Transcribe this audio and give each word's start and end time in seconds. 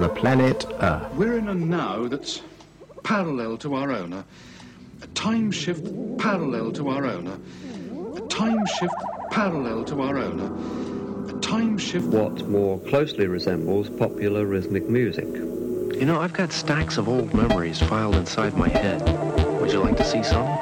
the 0.00 0.08
planet 0.08 0.66
Earth. 0.80 1.12
We're 1.14 1.36
in 1.36 1.48
a 1.48 1.54
now 1.54 2.08
that's 2.08 2.40
parallel 3.02 3.58
to 3.58 3.74
our 3.74 3.92
own, 3.92 4.14
a, 4.14 4.24
a 5.02 5.06
time 5.08 5.50
shift 5.50 5.84
parallel 6.18 6.72
to 6.72 6.88
our 6.88 7.04
own, 7.04 7.26
a, 7.26 7.38
a 8.16 8.26
time 8.28 8.64
shift 8.78 8.94
parallel 9.30 9.84
to 9.84 10.00
our 10.00 10.16
own, 10.16 10.40
a, 10.40 11.36
a 11.36 11.40
time 11.40 11.76
shift. 11.76 12.06
What 12.06 12.48
more 12.48 12.78
closely 12.80 13.26
resembles 13.26 13.90
popular 13.90 14.46
rhythmic 14.46 14.88
music. 14.88 15.26
You 15.26 16.06
know, 16.06 16.18
I've 16.18 16.32
got 16.32 16.50
stacks 16.50 16.96
of 16.96 17.06
old 17.06 17.34
memories 17.34 17.78
filed 17.78 18.14
inside 18.14 18.56
my 18.56 18.68
head. 18.68 19.02
Would 19.60 19.70
you 19.70 19.80
like 19.80 19.98
to 19.98 20.04
see 20.04 20.22
some? 20.22 20.58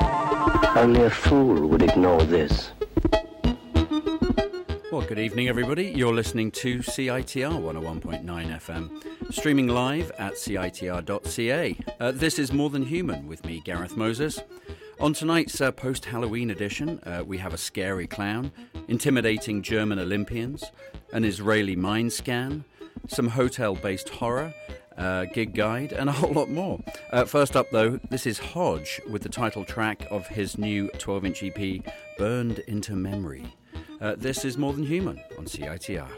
Only 0.77 1.03
a 1.03 1.11
fool 1.11 1.69
would 1.69 1.83
ignore 1.83 2.23
this. 2.23 2.71
Well, 4.99 5.07
good 5.07 5.21
evening, 5.21 5.47
everybody. 5.47 5.93
You're 5.95 6.13
listening 6.13 6.51
to 6.51 6.79
CITR 6.79 7.53
101.9 7.53 8.25
FM, 8.25 9.33
streaming 9.33 9.69
live 9.69 10.11
at 10.19 10.33
CITR.ca. 10.33 11.79
Uh, 12.01 12.11
this 12.11 12.37
is 12.41 12.53
More 12.53 12.69
Than 12.69 12.83
Human 12.83 13.29
with 13.29 13.45
me, 13.47 13.63
Gareth 13.65 13.97
Moses. 13.97 14.41
On 14.99 15.15
tonight's 15.15 15.61
uh, 15.61 15.71
post 15.71 16.07
Halloween 16.07 16.51
edition, 16.51 16.99
uh, 17.07 17.23
we 17.25 17.39
have 17.39 17.55
a 17.55 17.57
scary 17.57 18.09
clown, 18.09 18.51
intimidating 18.89 19.63
German 19.63 20.01
Olympians, 20.01 20.65
an 21.13 21.25
Israeli 21.25 21.77
mind 21.77 22.13
scan, 22.13 22.65
some 23.07 23.29
hotel 23.29 23.77
based 23.77 24.09
horror, 24.09 24.53
uh, 24.97 25.27
gig 25.27 25.55
guide, 25.55 25.93
and 25.93 26.09
a 26.09 26.13
whole 26.13 26.33
lot 26.33 26.51
more. 26.51 26.81
Uh, 27.13 27.25
first 27.25 27.55
up, 27.55 27.71
though, 27.71 28.01
this 28.11 28.27
is 28.27 28.41
Hodge 28.41 29.01
with 29.09 29.23
the 29.23 29.29
title 29.29 29.65
track 29.65 30.09
of 30.11 30.27
his 30.27 30.59
new 30.59 30.89
12 30.99 31.25
inch 31.25 31.45
EP, 31.45 31.85
Burned 32.19 32.59
into 32.67 32.97
Memory. 32.97 33.47
Uh, 34.01 34.15
this 34.17 34.45
is 34.45 34.57
More 34.57 34.73
Than 34.73 34.85
Human 34.85 35.21
on 35.37 35.47
CITR. 35.47 36.09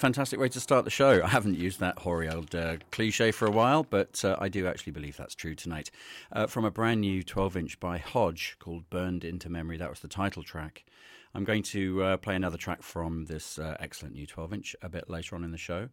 Fantastic 0.00 0.40
way 0.40 0.48
to 0.48 0.60
start 0.60 0.86
the 0.86 0.90
show. 0.90 1.22
I 1.22 1.28
haven't 1.28 1.58
used 1.58 1.78
that 1.80 1.98
hoary 1.98 2.30
old 2.30 2.54
uh, 2.54 2.78
cliche 2.90 3.32
for 3.32 3.46
a 3.46 3.50
while, 3.50 3.84
but 3.88 4.24
uh, 4.24 4.34
I 4.38 4.48
do 4.48 4.66
actually 4.66 4.92
believe 4.92 5.18
that's 5.18 5.34
true 5.34 5.54
tonight. 5.54 5.90
Uh, 6.32 6.46
from 6.46 6.64
a 6.64 6.70
brand 6.70 7.02
new 7.02 7.22
12 7.22 7.56
inch 7.58 7.78
by 7.78 7.98
Hodge 7.98 8.56
called 8.58 8.88
Burned 8.88 9.24
into 9.24 9.50
Memory, 9.50 9.76
that 9.76 9.90
was 9.90 10.00
the 10.00 10.08
title 10.08 10.42
track. 10.42 10.86
I'm 11.34 11.44
going 11.44 11.62
to 11.64 12.02
uh, 12.02 12.16
play 12.16 12.34
another 12.34 12.56
track 12.56 12.82
from 12.82 13.26
this 13.26 13.58
uh, 13.58 13.76
excellent 13.78 14.14
new 14.14 14.26
12 14.26 14.54
inch 14.54 14.76
a 14.80 14.88
bit 14.88 15.10
later 15.10 15.36
on 15.36 15.44
in 15.44 15.52
the 15.52 15.58
show. 15.58 15.90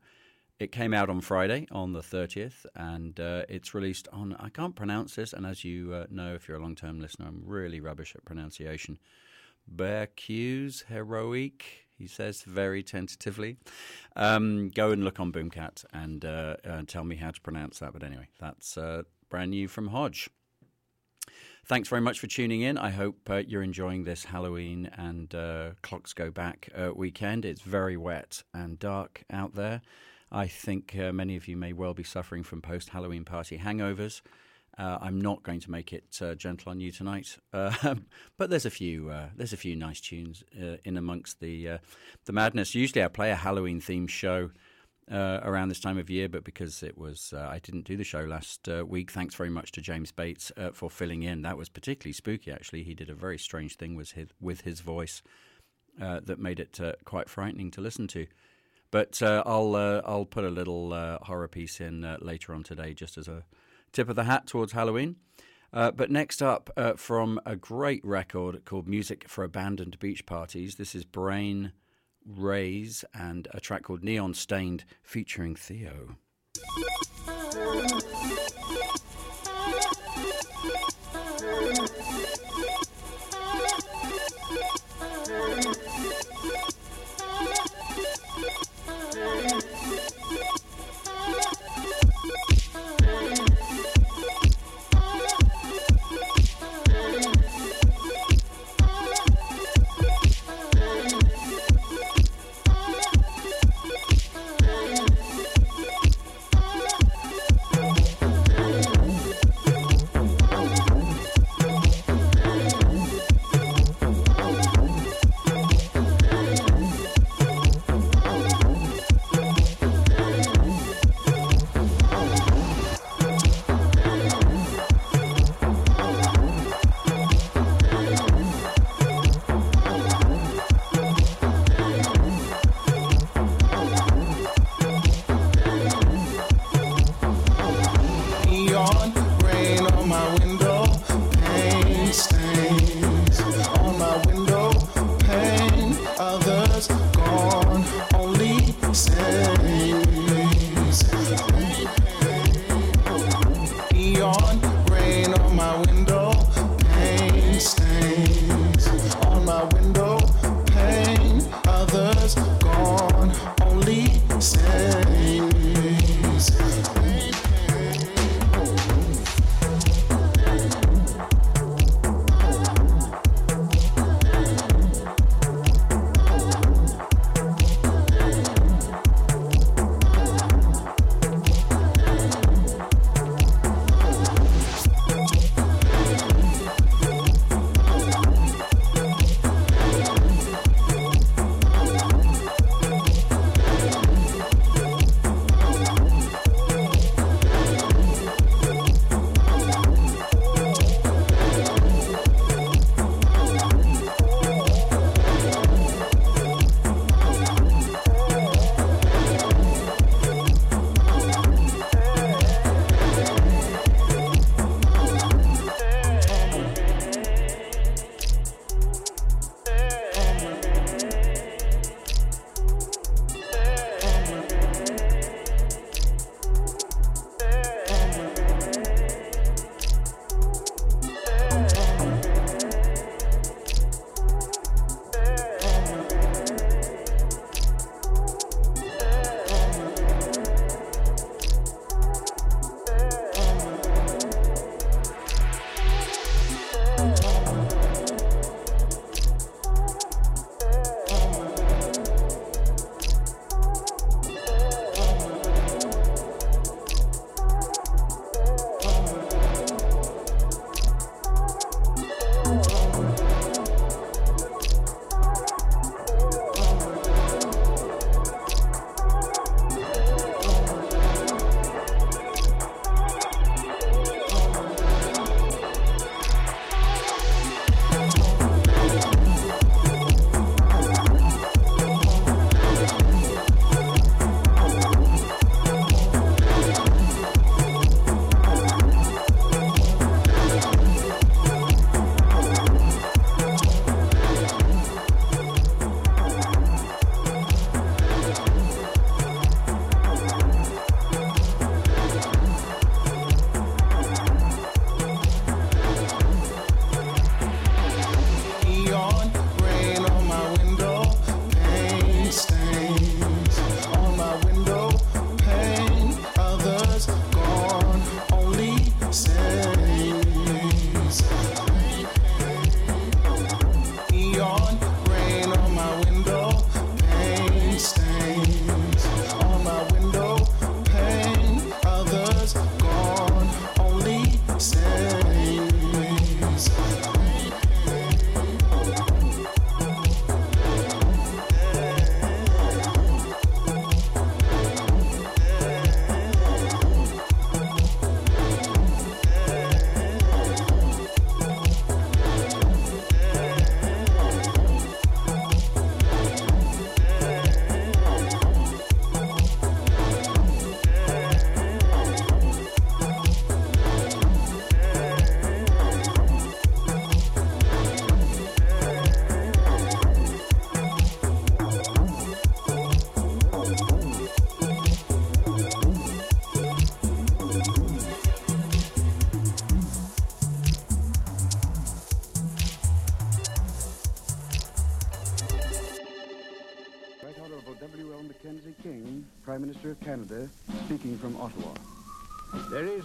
It 0.58 0.72
came 0.72 0.94
out 0.94 1.10
on 1.10 1.20
Friday, 1.20 1.68
on 1.70 1.92
the 1.92 2.00
30th, 2.00 2.66
and 2.76 3.20
uh, 3.20 3.44
it's 3.50 3.74
released 3.74 4.08
on, 4.14 4.38
I 4.40 4.48
can't 4.48 4.76
pronounce 4.76 5.16
this, 5.16 5.34
and 5.34 5.46
as 5.46 5.66
you 5.66 6.06
know, 6.10 6.34
if 6.34 6.48
you're 6.48 6.58
a 6.58 6.62
long 6.62 6.76
term 6.76 7.02
listener, 7.02 7.28
I'm 7.28 7.44
really 7.46 7.82
rubbish 7.82 8.16
at 8.16 8.24
pronunciation. 8.24 9.00
Berceuse 9.68 10.86
Heroique 10.88 11.87
he 11.98 12.08
says 12.08 12.44
very 12.44 12.84
tentatively. 12.84 13.58
Um, 14.16 14.70
go 14.70 14.92
and 14.92 15.04
look 15.04 15.20
on 15.20 15.32
Boomkat 15.32 15.86
and 15.94 16.24
uh, 16.24 16.58
uh, 16.68 16.82
tell 16.88 17.04
me 17.04 17.16
how 17.16 17.32
to 17.32 17.42
pronounce 17.42 17.80
that. 17.80 17.94
But 17.94 18.04
anyway, 18.04 18.28
that's 18.40 18.78
uh, 18.78 19.04
brand 19.30 19.52
new 19.52 19.68
from 19.68 19.88
Hodge. 19.88 20.30
Thanks 21.66 21.90
very 21.90 22.02
much 22.02 22.20
for 22.20 22.28
tuning 22.28 22.62
in. 22.62 22.78
I 22.78 22.92
hope 22.92 23.30
uh, 23.30 23.44
you're 23.46 23.64
enjoying 23.64 24.06
this 24.06 24.26
Halloween 24.26 24.90
and 24.96 25.34
uh, 25.36 25.72
Clocks 25.82 26.14
Go 26.14 26.32
Back 26.32 26.70
uh, 26.74 26.92
weekend. 26.96 27.44
It's 27.44 27.62
very 27.62 27.98
wet 27.98 28.44
and 28.54 28.80
dark 28.80 29.24
out 29.30 29.56
there. 29.56 29.82
I 30.32 30.48
think 30.48 30.94
many 30.94 31.38
of 31.38 31.48
you 31.48 31.56
may 31.56 31.72
well 31.72 31.94
be 31.94 32.04
suffering 32.04 32.44
from 32.44 32.62
post 32.62 32.90
Halloween 32.90 33.24
party 33.24 33.58
hangovers. 33.58 34.22
Uh, 34.78 35.00
I'm 35.02 35.20
not 35.20 35.42
going 35.42 35.60
to 35.62 35.72
make 35.72 35.92
it 35.92 36.20
uh, 36.22 36.36
gentle 36.36 36.70
on 36.70 36.80
you 36.80 36.92
tonight, 36.92 37.38
uh, 37.52 37.96
but 38.38 38.52
there's 38.52 38.66
a 38.66 38.70
few 38.70 39.10
uh, 39.10 39.30
there's 39.36 39.54
a 39.54 39.58
few 39.58 39.76
nice 39.76 40.00
tunes 40.00 40.44
uh, 40.56 40.78
in 40.84 40.98
amongst 40.98 41.40
the 41.40 41.68
uh, 41.68 41.78
the 42.26 42.34
madness. 42.34 42.76
Usually, 42.76 43.04
I 43.04 43.08
play 43.08 43.32
a 43.32 43.36
Halloween 43.36 43.82
themed 43.82 44.10
show 44.10 44.52
around 45.10 45.70
this 45.70 45.80
time 45.80 45.98
of 45.98 46.10
year, 46.10 46.30
but 46.30 46.44
because 46.44 46.84
it 46.84 46.98
was 46.98 47.34
I 47.34 47.60
didn't 47.60 47.86
do 47.86 47.98
the 47.98 48.04
show 48.04 48.22
last 48.22 48.68
week. 48.86 49.10
Thanks 49.10 49.34
very 49.34 49.50
much 49.50 49.72
to 49.72 49.82
James 49.82 50.12
Bates 50.12 50.52
for 50.74 50.92
filling 50.92 51.24
in. 51.24 51.42
That 51.42 51.58
was 51.58 51.70
particularly 51.70 52.14
spooky. 52.14 52.52
Actually, 52.52 52.84
he 52.84 52.94
did 52.94 53.10
a 53.10 53.16
very 53.16 53.40
strange 53.40 53.78
thing 53.78 53.96
with 53.96 54.12
his, 54.12 54.28
with 54.42 54.62
his 54.62 54.82
voice 54.82 55.24
that 55.98 56.40
made 56.40 56.60
it 56.60 56.80
quite 57.06 57.30
frightening 57.30 57.72
to 57.72 57.82
listen 57.82 58.08
to. 58.10 58.28
But 58.92 59.24
I'll 59.24 59.76
I'll 59.78 60.26
put 60.26 60.44
a 60.44 60.50
little 60.50 60.92
horror 61.24 61.48
piece 61.48 61.80
in 61.80 62.18
later 62.22 62.54
on 62.54 62.64
today, 62.64 62.94
just 62.94 63.18
as 63.18 63.30
a 63.30 63.44
tip 63.98 64.10
of 64.10 64.16
the 64.16 64.26
hat 64.26 64.46
towards 64.46 64.74
Halloween. 64.74 65.16
Uh, 65.74 65.90
but 65.90 66.12
next 66.12 66.44
up, 66.44 66.70
uh, 66.78 66.94
from 66.94 67.42
a 67.48 67.56
great 67.56 68.06
record 68.06 68.64
called 68.64 68.88
Music 68.88 69.28
for 69.28 69.44
Abandoned 69.44 69.98
Beach 69.98 70.24
Parties, 70.28 70.76
this 70.76 70.94
is 70.94 71.04
Brain 71.04 71.72
Rays 72.24 73.04
and 73.12 73.48
a 73.56 73.60
track 73.60 73.82
called 73.82 74.04
Neon 74.04 74.36
Stained 74.36 74.86
featuring 75.02 75.56
Theo. 75.56 76.16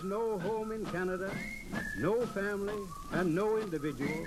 No 0.04 0.38
home 0.38 0.73
in 0.73 0.85
Canada, 0.87 1.30
no 1.99 2.25
family, 2.26 2.75
and 3.12 3.35
no 3.35 3.59
individual 3.59 4.26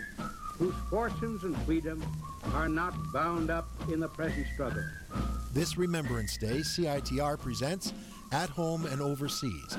whose 0.57 0.75
fortunes 0.89 1.43
and 1.43 1.57
freedom 1.59 2.03
are 2.53 2.69
not 2.69 2.93
bound 3.11 3.49
up 3.49 3.67
in 3.91 3.99
the 3.99 4.07
present 4.07 4.45
struggle. 4.53 4.83
This 5.53 5.77
Remembrance 5.77 6.37
Day, 6.37 6.59
CITR 6.59 7.39
presents 7.39 7.93
At 8.31 8.49
Home 8.49 8.85
and 8.85 9.01
Overseas. 9.01 9.77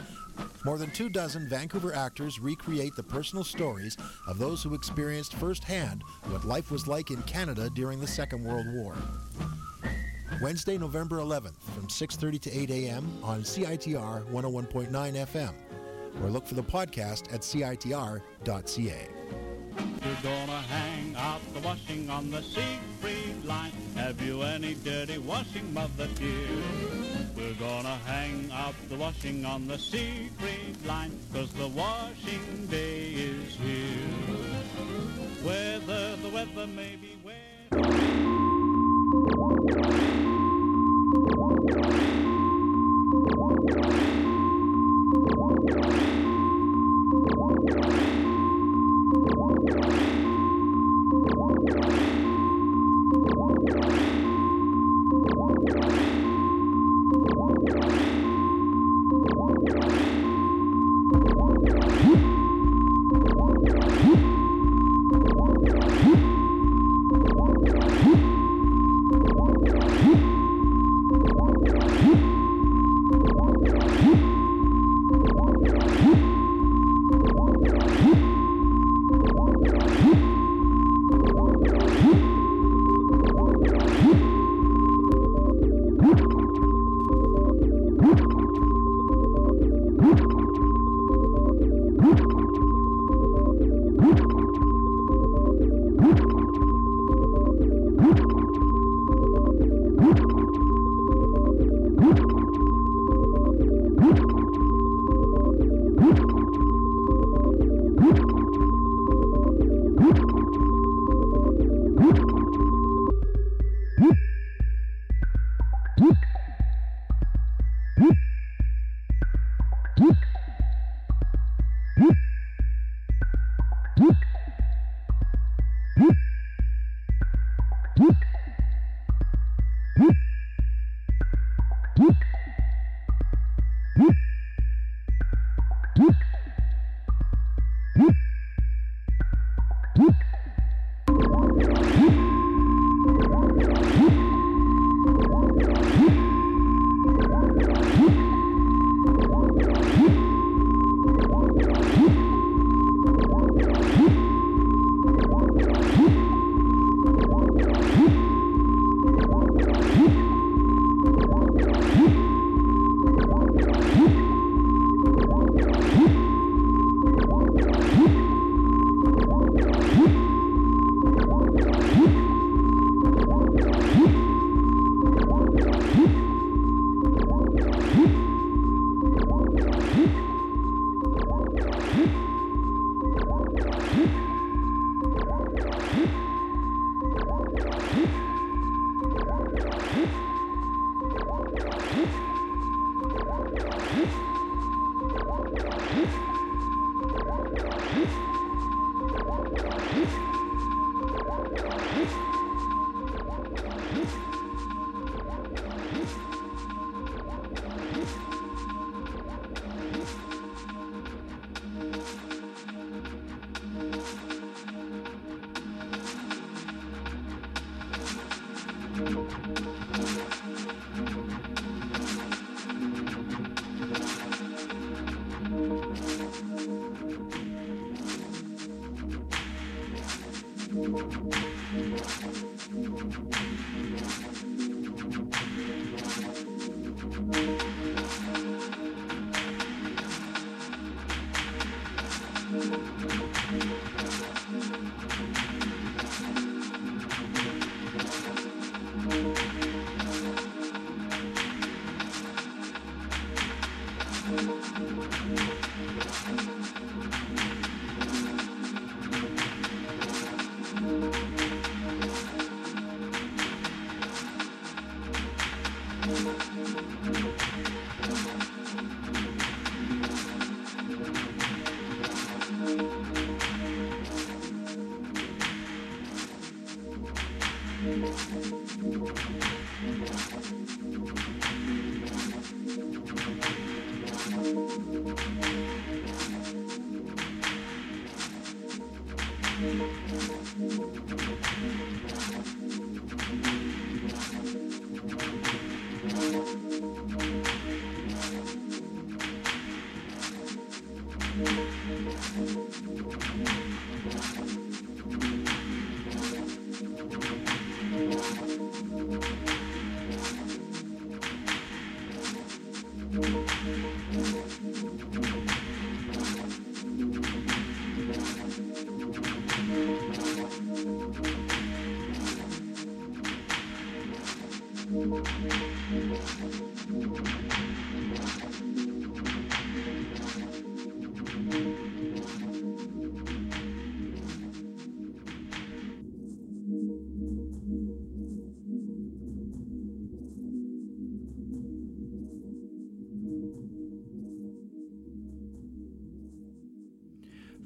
More 0.64 0.78
than 0.78 0.90
two 0.90 1.08
dozen 1.08 1.48
Vancouver 1.48 1.94
actors 1.94 2.40
recreate 2.40 2.94
the 2.96 3.02
personal 3.02 3.44
stories 3.44 3.96
of 4.26 4.38
those 4.38 4.62
who 4.62 4.74
experienced 4.74 5.34
firsthand 5.34 6.02
what 6.28 6.44
life 6.44 6.70
was 6.70 6.86
like 6.86 7.10
in 7.10 7.22
Canada 7.22 7.70
during 7.74 8.00
the 8.00 8.06
Second 8.06 8.44
World 8.44 8.66
War. 8.72 8.96
Wednesday, 10.42 10.76
November 10.76 11.16
11th 11.18 11.58
from 11.74 11.86
6.30 11.86 12.40
to 12.42 12.58
8 12.58 12.70
a.m. 12.70 13.10
on 13.22 13.42
CITR 13.42 14.24
101.9 14.30 14.90
FM 14.90 15.54
or 16.22 16.30
look 16.30 16.46
for 16.46 16.54
the 16.54 16.62
podcast 16.62 17.32
at 17.32 17.40
CITR.ca. 17.42 19.08
You're 20.06 20.14
gonna 20.22 20.60
hang 20.62 21.14
out 21.16 21.40
the 21.52 21.60
washing 21.60 22.08
on 22.08 22.30
the 22.30 22.40
Siegfried 22.42 23.44
line. 23.44 23.72
Have 23.96 24.20
you 24.22 24.42
any 24.42 24.74
dirty 24.74 25.18
washing, 25.18 25.74
mother 25.74 26.06
dear? 26.14 26.62
We're 27.36 27.54
gonna 27.54 27.96
hang 28.06 28.50
out 28.52 28.74
the 28.88 28.96
washing 28.96 29.44
on 29.44 29.66
the 29.66 29.78
Siegfried 29.78 30.86
line, 30.86 31.18
cause 31.34 31.52
the 31.52 31.68
washing 31.68 32.66
day 32.70 33.10
is 33.12 33.54
here. 33.56 34.06
Whether 35.42 36.16
the 36.16 36.28
weather 36.28 36.66
may 36.66 36.96
be 36.96 37.18
wet. 37.24 37.36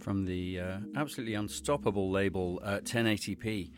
From 0.01 0.25
the 0.25 0.59
uh, 0.59 0.79
absolutely 0.97 1.35
unstoppable 1.35 2.11
label 2.11 2.59
uh, 2.65 2.79
1080p. 2.79 3.71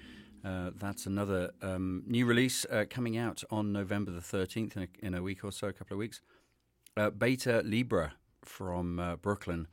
Uh, 0.44 0.70
that's 0.76 1.06
another 1.06 1.50
um, 1.62 2.04
new 2.06 2.26
release 2.26 2.64
uh, 2.70 2.84
coming 2.88 3.16
out 3.16 3.42
on 3.50 3.72
November 3.72 4.12
the 4.12 4.20
13th 4.20 4.76
in 4.76 4.82
a, 4.82 5.06
in 5.06 5.14
a, 5.14 5.22
week 5.22 5.42
or 5.44 5.50
so, 5.50 5.66
a 5.66 5.72
couple 5.72 5.96
of 5.96 5.98
weeks. 5.98 6.20
Uh, 6.96 7.10
Beta 7.10 7.62
Librae 7.64 8.10
from 8.44 9.00
uh, 9.00 9.16
Brooklyn, 9.16 9.66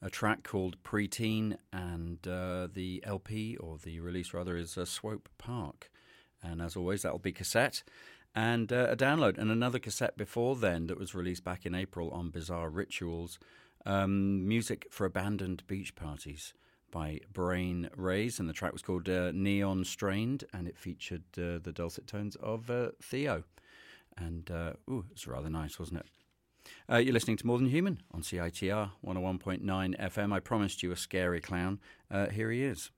a 0.00 0.08
track 0.08 0.42
called 0.42 0.82
Preteen, 0.82 1.56
and 1.70 2.18
the 2.22 3.02
LP, 3.04 3.58
or 3.58 3.76
the 3.76 4.00
release 4.00 4.32
rather, 4.32 4.56
is 4.56 4.78
Swope 4.84 5.28
Park. 5.36 5.90
And 6.42 6.62
as 6.62 6.76
always, 6.76 7.02
that'll 7.02 7.18
be 7.18 7.32
cassette 7.32 7.82
and 8.34 8.72
a 8.72 8.96
download. 8.96 9.36
And 9.36 9.50
another 9.50 9.78
cassette 9.78 10.16
before 10.16 10.56
then 10.56 10.86
that 10.86 10.98
was 10.98 11.14
released 11.14 11.44
back 11.44 11.66
in 11.66 11.74
April 11.74 12.10
on 12.10 12.30
Bizarre 12.30 12.70
Rituals 12.70 13.38
um, 13.86 14.46
music 14.46 14.86
for 14.90 15.04
abandoned 15.04 15.66
beach 15.66 15.94
parties 15.94 16.54
by 16.90 17.20
Brain 17.32 17.88
Rays, 17.96 18.40
and 18.40 18.48
the 18.48 18.52
track 18.52 18.72
was 18.72 18.82
called 18.82 19.08
uh, 19.08 19.30
Neon 19.32 19.84
Strained, 19.84 20.44
and 20.52 20.66
it 20.66 20.76
featured 20.76 21.22
uh, 21.38 21.58
the 21.62 21.72
dulcet 21.74 22.06
tones 22.06 22.36
of 22.36 22.70
uh, 22.70 22.90
Theo. 23.02 23.44
And, 24.16 24.50
uh, 24.50 24.72
ooh, 24.88 25.04
it 25.08 25.14
was 25.14 25.26
rather 25.26 25.48
nice, 25.48 25.78
wasn't 25.78 26.00
it? 26.00 26.06
Uh, 26.90 26.96
you're 26.96 27.14
listening 27.14 27.36
to 27.38 27.46
More 27.46 27.58
Than 27.58 27.68
Human 27.68 28.02
on 28.12 28.22
CITR 28.22 28.90
101.9 29.06 29.62
FM. 30.00 30.32
I 30.32 30.40
promised 30.40 30.82
you 30.82 30.92
a 30.92 30.96
scary 30.96 31.40
clown. 31.40 31.80
Uh, 32.10 32.26
here 32.26 32.50
he 32.50 32.62
is. 32.62 32.90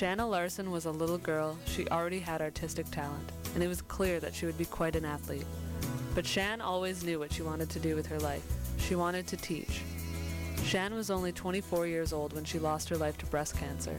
Shanna 0.00 0.26
Larson 0.26 0.70
was 0.70 0.86
a 0.86 0.90
little 0.90 1.18
girl, 1.18 1.58
she 1.66 1.86
already 1.88 2.20
had 2.20 2.40
artistic 2.40 2.90
talent, 2.90 3.32
and 3.52 3.62
it 3.62 3.68
was 3.68 3.82
clear 3.82 4.18
that 4.20 4.34
she 4.34 4.46
would 4.46 4.56
be 4.56 4.64
quite 4.64 4.96
an 4.96 5.04
athlete. 5.04 5.44
But 6.14 6.24
Shan 6.24 6.62
always 6.62 7.04
knew 7.04 7.18
what 7.18 7.34
she 7.34 7.42
wanted 7.42 7.68
to 7.68 7.78
do 7.78 7.94
with 7.94 8.06
her 8.06 8.18
life. 8.18 8.42
She 8.78 8.94
wanted 8.94 9.26
to 9.26 9.36
teach. 9.36 9.82
Shan 10.64 10.94
was 10.94 11.10
only 11.10 11.32
24 11.32 11.86
years 11.86 12.14
old 12.14 12.32
when 12.32 12.46
she 12.46 12.58
lost 12.58 12.88
her 12.88 12.96
life 12.96 13.18
to 13.18 13.26
breast 13.26 13.58
cancer, 13.58 13.94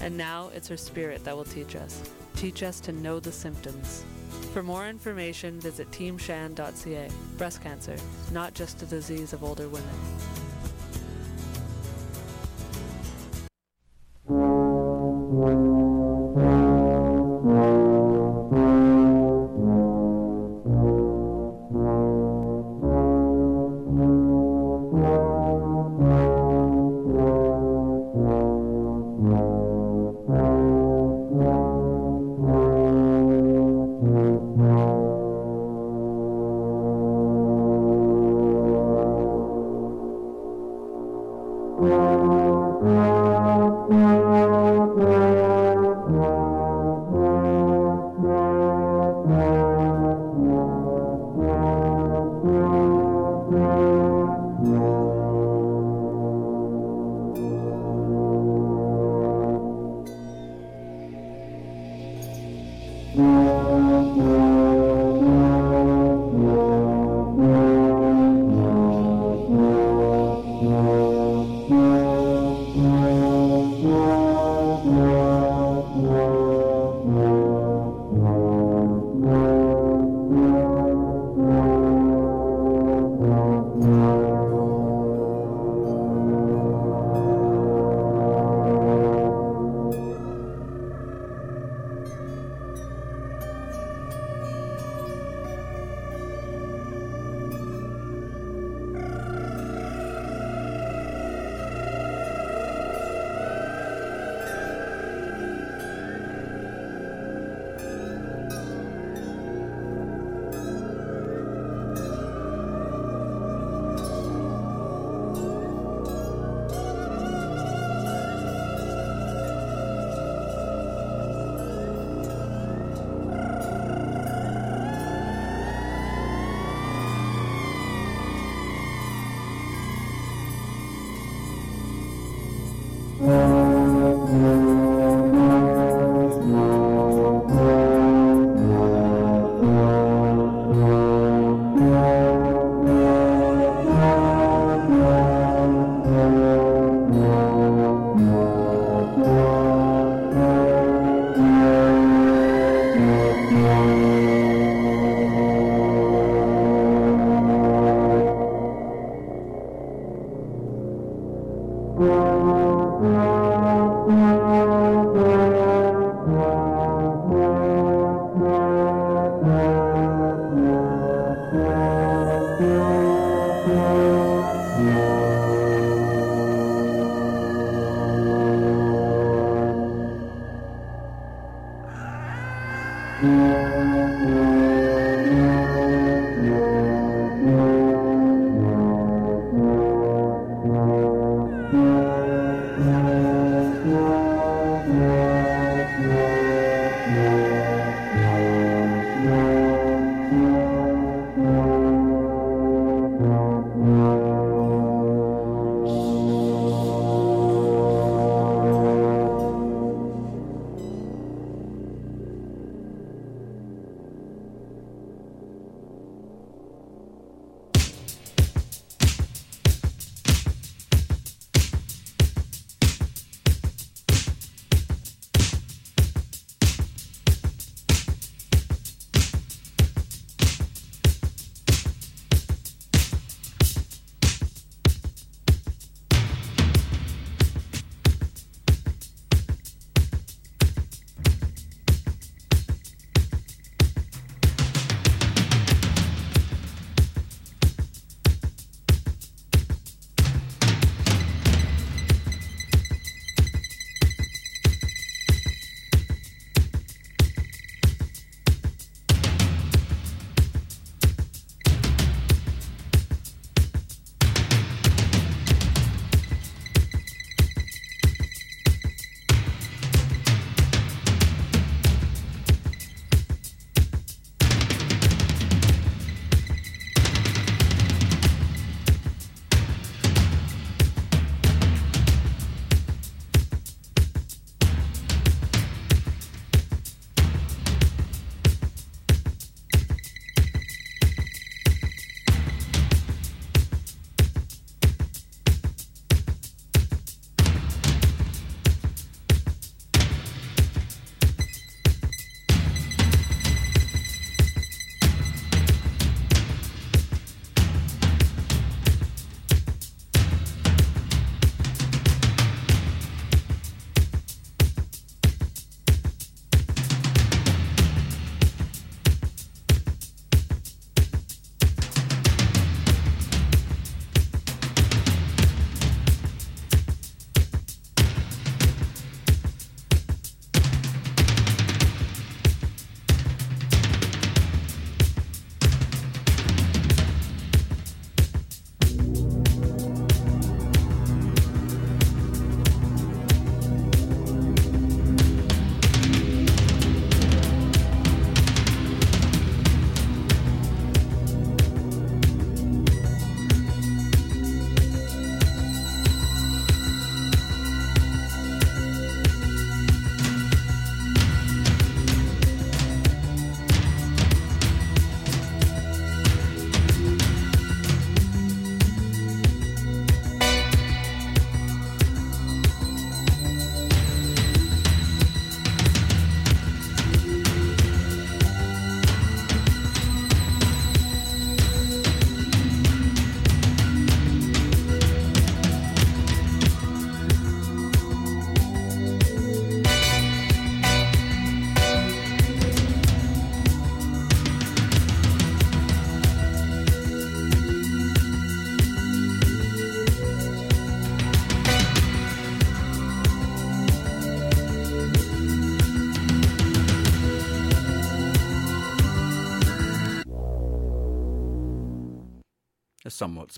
and 0.00 0.16
now 0.16 0.50
it's 0.52 0.66
her 0.66 0.76
spirit 0.76 1.22
that 1.22 1.36
will 1.36 1.44
teach 1.44 1.76
us. 1.76 2.02
Teach 2.34 2.64
us 2.64 2.80
to 2.80 2.90
know 2.90 3.20
the 3.20 3.30
symptoms. 3.30 4.04
For 4.52 4.64
more 4.64 4.88
information, 4.88 5.60
visit 5.60 5.88
teamshan.ca. 5.92 7.10
Breast 7.38 7.62
cancer, 7.62 7.94
not 8.32 8.54
just 8.54 8.82
a 8.82 8.86
disease 8.86 9.32
of 9.32 9.44
older 9.44 9.68
women. 9.68 9.94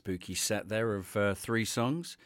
Spooky 0.07 0.37
set 0.37 0.69
there 0.69 0.95
of 0.95 1.16
uh, 1.16 1.35
three 1.35 1.64
songs. 1.64 2.16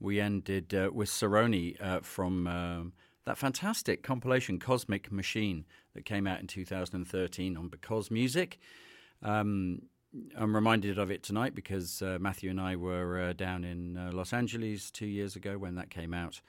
We 0.00 0.20
ended 0.20 0.74
uh, 0.74 0.90
with 0.92 1.08
Cerrone 1.08 1.80
uh, 1.80 2.00
from 2.00 2.48
um, 2.48 2.92
that 3.26 3.38
fantastic 3.38 4.02
compilation 4.02 4.58
Cosmic 4.58 5.12
Machine 5.12 5.64
that 5.94 6.04
came 6.04 6.26
out 6.26 6.40
in 6.40 6.48
2013 6.48 7.56
on 7.56 7.68
Because 7.68 8.10
Music. 8.10 8.58
Um, 9.22 9.82
I'm 10.36 10.52
reminded 10.52 10.98
of 10.98 11.12
it 11.12 11.22
tonight 11.22 11.54
because 11.54 12.02
uh, 12.02 12.18
Matthew 12.20 12.50
and 12.50 12.60
I 12.60 12.74
were 12.74 13.20
uh, 13.20 13.32
down 13.34 13.62
in 13.62 13.96
uh, 13.96 14.10
Los 14.12 14.32
Angeles 14.32 14.90
two 14.90 15.06
years 15.06 15.36
ago 15.36 15.58
when 15.58 15.76
that 15.76 15.90
came 15.90 16.12
out, 16.12 16.40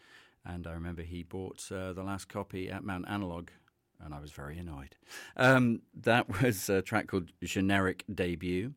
and 0.43 0.65
I 0.65 0.71
remember 0.71 1.03
he 1.03 1.21
bought 1.21 1.59
the 1.69 2.03
last 2.03 2.29
copy 2.29 2.71
at 2.71 2.83
Mount 2.83 3.07
Analog, 3.07 3.49
and 4.03 4.11
I 4.11 4.19
was 4.19 4.31
very 4.31 4.57
annoyed. 4.57 4.95
Um, 5.37 5.83
that 6.01 6.41
was 6.41 6.67
a 6.67 6.81
track 6.81 7.05
called 7.05 7.31
Generic 7.43 8.05
Debut, 8.11 8.73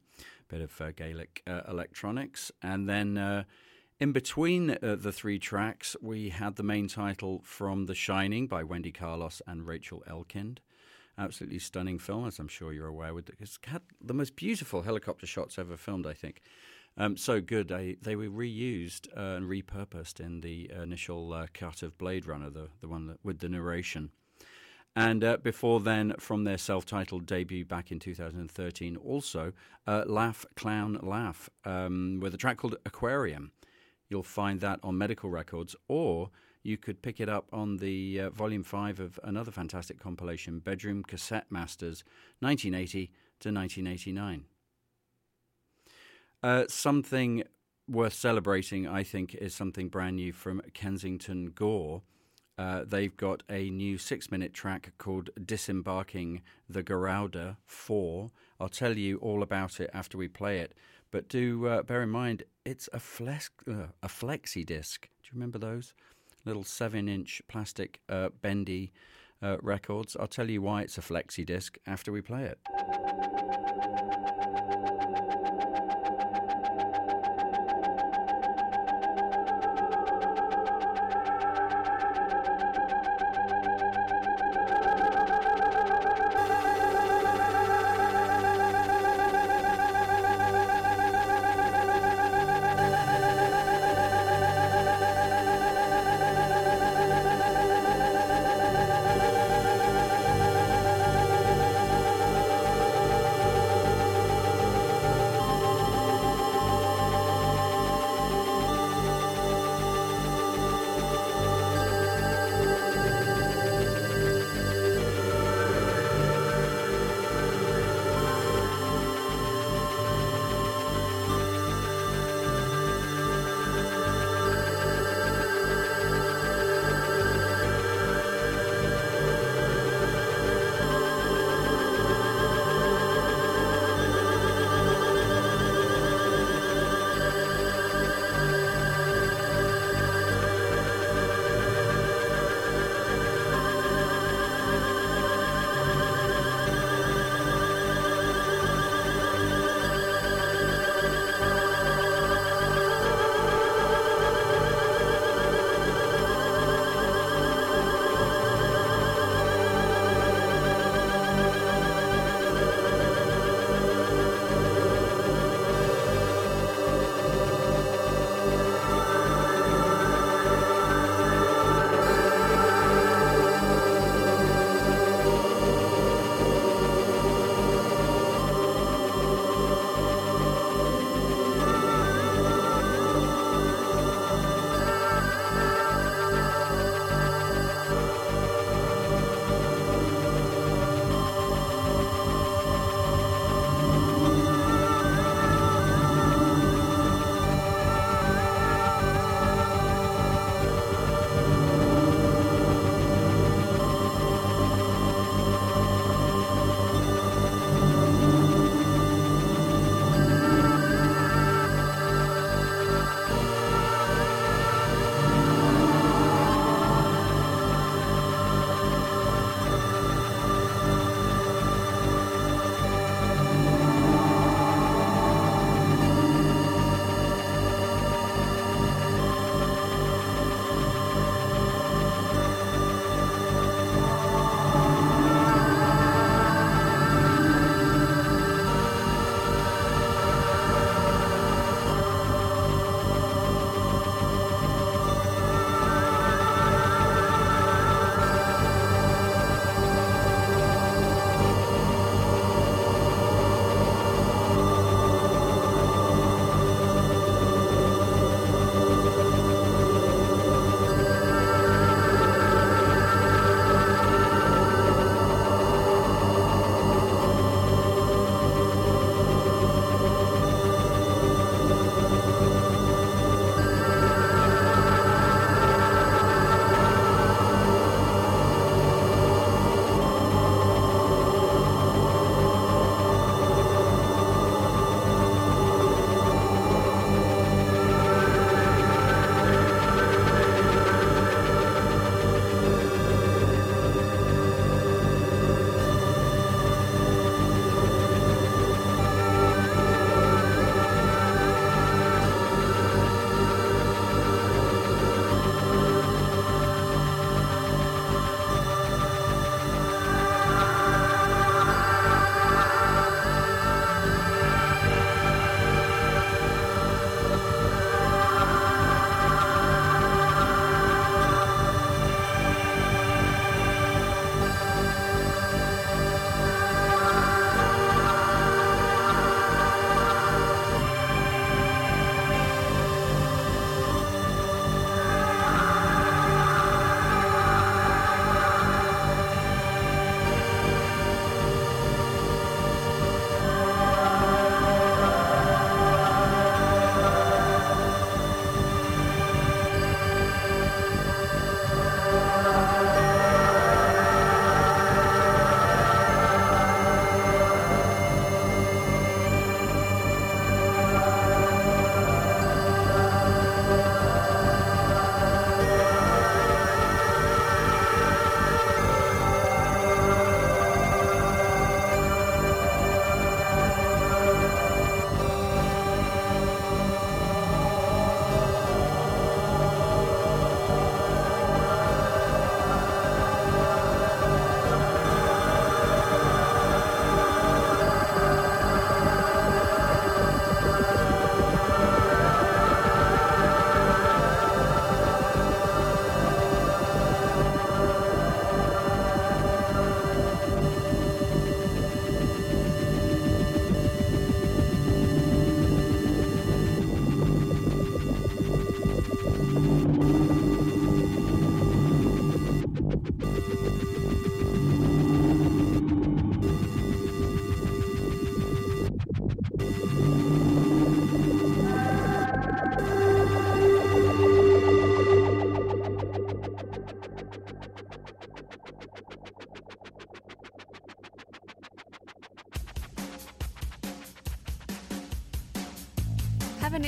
bit 0.53 0.61
of 0.61 0.81
uh, 0.81 0.91
Gaelic 0.93 1.43
uh, 1.47 1.63
electronics, 1.69 2.53
and 2.63 2.89
then. 2.89 3.45
in 4.01 4.13
between 4.13 4.79
the 4.81 5.13
three 5.13 5.39
tracks, 5.39 5.95
we 6.03 6.31
had 6.31 6.57
the 6.57 6.63
main 6.65 6.89
title 6.89 7.41
from 7.45 7.87
The 7.87 7.95
Shining 7.95 8.49
by 8.49 8.65
Wendy 8.65 8.91
Carlos 8.91 9.41
and 9.47 9.65
Rachel 9.65 10.03
Elkind 10.09 10.59
absolutely 11.19 11.59
stunning 11.59 11.99
film, 11.99 12.27
as 12.27 12.39
I'm 12.39 12.49
sure 12.49 12.73
you're 12.73 12.87
aware. 12.87 13.15
With 13.15 13.31
it's 13.39 13.59
had 13.67 13.83
the 14.01 14.15
most 14.15 14.37
beautiful 14.37 14.83
helicopter 14.83 15.27
shots 15.27 15.59
ever 15.59 15.77
filmed, 15.77 16.07
I 16.07 16.15
think. 16.15 16.43
Um, 16.97 17.17
so 17.17 17.41
good. 17.41 17.69
They 17.69 17.97
they 18.01 18.17
were 18.17 18.29
reused 18.29 19.09
uh, 19.17 19.37
and 19.37 19.49
repurposed 19.49 20.21
in 20.21 20.41
the 20.41 20.71
initial 20.71 21.33
uh, 21.33 21.47
cut 21.55 21.83
of 21.83 21.97
Blade 21.99 22.27
Runner, 22.27 22.51
the 22.51 22.69
the 22.81 22.89
one 22.89 23.07
that, 23.07 23.19
with 23.23 23.39
the 23.39 23.49
narration. 23.49 24.11
And 24.95 25.25
uh, 25.25 25.39
before 25.39 25.81
then, 25.81 26.15
from 26.19 26.45
their 26.45 26.59
self 26.59 26.85
titled 26.85 27.25
debut 27.25 27.65
back 27.65 27.91
in 27.91 27.99
2013, 27.99 28.97
also 28.97 29.53
uh, 29.87 30.05
Laugh 30.07 30.45
Clown 30.55 30.99
Laugh 31.03 31.49
um, 31.65 32.21
with 32.21 32.35
a 32.35 32.37
track 32.37 32.59
called 32.59 32.77
Aquarium. 32.85 33.53
You'll 34.09 34.23
find 34.23 34.61
that 34.61 34.81
on 34.83 34.99
Medical 34.99 35.31
Records, 35.31 35.75
or 35.89 36.31
you 36.63 36.77
could 36.77 37.01
pick 37.01 37.21
it 37.21 37.29
up 37.29 37.47
on 37.53 37.79
the 37.79 38.21
uh, 38.21 38.31
volume 38.31 38.63
five 38.63 39.01
of 39.01 39.19
another 39.25 39.51
fantastic 39.51 39.99
compilation, 39.99 40.59
Bedroom 40.59 41.03
Cassette 41.03 41.47
Masters, 41.51 42.05
1980 42.41 43.07
to 43.41 43.51
1989. 43.51 44.45
Uh, 46.43 46.65
something 46.69 47.45
worth 47.89 48.15
celebrating, 48.15 48.87
I 48.87 49.03
think, 49.03 49.35
is 49.35 49.55
something 49.55 49.89
brand 49.89 50.17
new 50.17 50.33
from 50.33 50.61
Kensington 50.75 51.53
Gore. 51.55 52.03
Uh, 52.59 52.85
they've 52.87 53.17
got 53.17 53.43
a 53.49 53.71
new 53.71 53.99
six 53.99 54.31
minute 54.31 54.53
track 54.53 54.93
called 54.99 55.31
Disembarking 55.45 56.43
the 56.69 56.83
Garuda 56.83 57.57
4. 57.67 58.31
I'll 58.61 58.69
tell 58.69 58.97
you 58.97 59.19
all 59.19 59.43
about 59.43 59.81
it 59.81 59.91
after 59.93 60.19
we 60.19 60.29
play 60.29 60.59
it, 60.59 60.75
but 61.11 61.29
do 61.29 61.67
uh, 61.67 61.83
bear 61.83 62.03
in 62.03 62.11
mind 62.11 62.45
it's 62.65 62.89
a, 62.93 63.01
flex, 63.01 63.51
uh, 63.69 63.87
a 64.03 64.09
flexi 64.09 64.65
disc. 64.65 65.09
Do 65.23 65.29
you 65.29 65.31
remember 65.35 65.59
those? 65.59 65.95
little 66.45 66.65
seven 66.65 67.09
inch 67.09 67.43
plastic 67.49 68.01
uh, 68.09 68.31
bendy 68.41 68.93
uh, 69.43 69.57
records. 69.63 70.17
I'll 70.19 70.27
tell 70.27 70.51
you 70.51 70.63
why 70.63 70.83
it's 70.83 70.99
a 70.99 71.03
flexi 71.03 71.45
disc 71.45 71.79
after 71.87 72.13
we 72.13 72.21
play 72.21 72.45
it. 72.45 72.59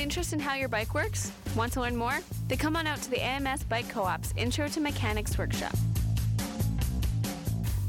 Have 0.05 0.11
an 0.11 0.17
interest 0.19 0.33
in 0.33 0.39
how 0.39 0.53
your 0.53 0.69
bike 0.69 0.93
works? 0.93 1.31
Want 1.55 1.73
to 1.73 1.81
learn 1.81 1.95
more? 1.95 2.19
Then 2.47 2.59
come 2.59 2.75
on 2.75 2.85
out 2.85 3.01
to 3.01 3.09
the 3.09 3.19
AMS 3.23 3.63
Bike 3.63 3.89
Co-op's 3.89 4.35
Intro 4.37 4.67
to 4.67 4.79
Mechanics 4.79 5.35
workshop. 5.35 5.73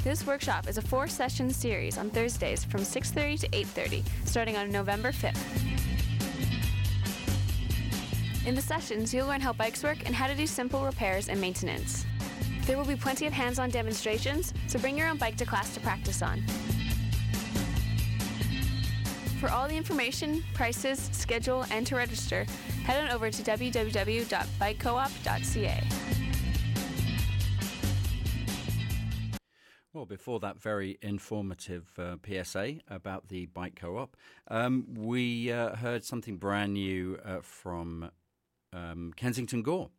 This 0.02 0.26
workshop 0.26 0.66
is 0.66 0.78
a 0.78 0.80
four-session 0.80 1.50
series 1.50 1.98
on 1.98 2.08
Thursdays 2.08 2.64
from 2.64 2.80
6:30 2.80 3.40
to 3.40 3.48
8:30, 3.52 4.02
starting 4.24 4.56
on 4.56 4.70
November 4.70 5.12
5th. 5.12 5.36
In 8.46 8.54
the 8.54 8.62
sessions, 8.62 9.12
you'll 9.12 9.26
learn 9.26 9.42
how 9.42 9.52
bikes 9.52 9.82
work 9.82 9.98
and 10.06 10.14
how 10.14 10.26
to 10.26 10.34
do 10.34 10.46
simple 10.46 10.86
repairs 10.86 11.28
and 11.28 11.38
maintenance. 11.38 12.06
There 12.62 12.78
will 12.78 12.86
be 12.86 12.96
plenty 12.96 13.26
of 13.26 13.34
hands-on 13.34 13.68
demonstrations, 13.68 14.54
so 14.68 14.78
bring 14.78 14.96
your 14.96 15.08
own 15.08 15.18
bike 15.18 15.36
to 15.36 15.44
class 15.44 15.74
to 15.74 15.80
practice 15.80 16.22
on. 16.22 16.42
For 19.47 19.53
all 19.53 19.68
the 19.68 19.76
information, 19.76 20.42
prices, 20.55 20.99
schedule, 21.12 21.64
and 21.70 21.86
to 21.86 21.94
register, 21.94 22.44
head 22.82 23.05
on 23.05 23.11
over 23.11 23.30
to 23.30 23.42
www.bikecoop.ca. 23.44 25.84
Well, 29.92 30.05
before 30.05 30.40
that 30.40 30.61
very 30.61 30.99
informative 31.01 31.92
uh, 31.97 32.16
PSA 32.26 32.80
about 32.88 33.28
the 33.28 33.47
bike 33.47 33.76
co 33.76 33.99
op, 33.99 34.16
um, 34.49 34.84
we 34.92 35.53
uh, 35.53 35.76
heard 35.76 36.05
something 36.05 36.38
brand 36.38 36.72
new 36.72 37.16
uh, 37.24 37.38
from 37.40 38.11
um, 38.72 39.12
Kensington 39.14 39.62
Gore. 39.62 39.90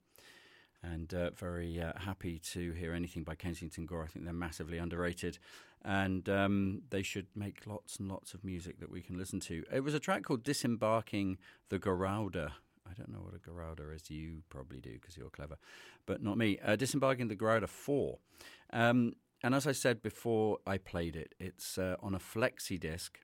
And 0.83 1.13
uh, 1.13 1.29
very 1.31 1.81
uh, 1.81 1.93
happy 1.97 2.39
to 2.51 2.73
hear 2.73 2.93
anything 2.93 3.23
by 3.23 3.35
Kensington 3.35 3.85
Gore. 3.85 4.03
I 4.03 4.07
think 4.07 4.25
they're 4.25 4.33
massively 4.33 4.77
underrated. 4.77 5.39
And 5.89 6.27
um, 6.27 6.81
they 6.89 7.01
should 7.01 7.27
make 7.33 7.65
lots 7.65 7.95
and 7.95 8.09
lots 8.09 8.33
of 8.33 8.43
music 8.43 8.81
that 8.81 8.91
we 8.91 9.01
can 9.01 9.17
listen 9.17 9.39
to. 9.41 9.63
It 9.73 9.85
was 9.85 9.93
a 9.93 10.01
track 10.01 10.23
called 10.23 10.43
Disembarking 10.43 11.37
the 11.69 11.79
Garauda. 11.79 12.51
I 12.85 12.93
don't 12.97 13.09
know 13.09 13.19
what 13.19 13.33
a 13.33 13.39
Garauda 13.39 13.95
is. 13.95 14.09
You 14.09 14.43
probably 14.49 14.81
do 14.81 14.91
because 14.93 15.15
you're 15.15 15.29
clever, 15.29 15.55
but 16.05 16.21
not 16.21 16.37
me. 16.37 16.59
Uh, 16.59 16.75
Disembarking 16.75 17.29
the 17.29 17.37
Garauda 17.37 17.69
4. 17.69 18.17
Um, 18.73 19.13
and 19.41 19.55
as 19.55 19.65
I 19.65 19.71
said 19.71 20.01
before 20.01 20.57
I 20.67 20.77
played 20.77 21.15
it, 21.15 21.35
it's 21.39 21.77
uh, 21.77 21.95
on 22.01 22.13
a 22.13 22.19
flexi 22.19 22.77
disc, 22.77 23.19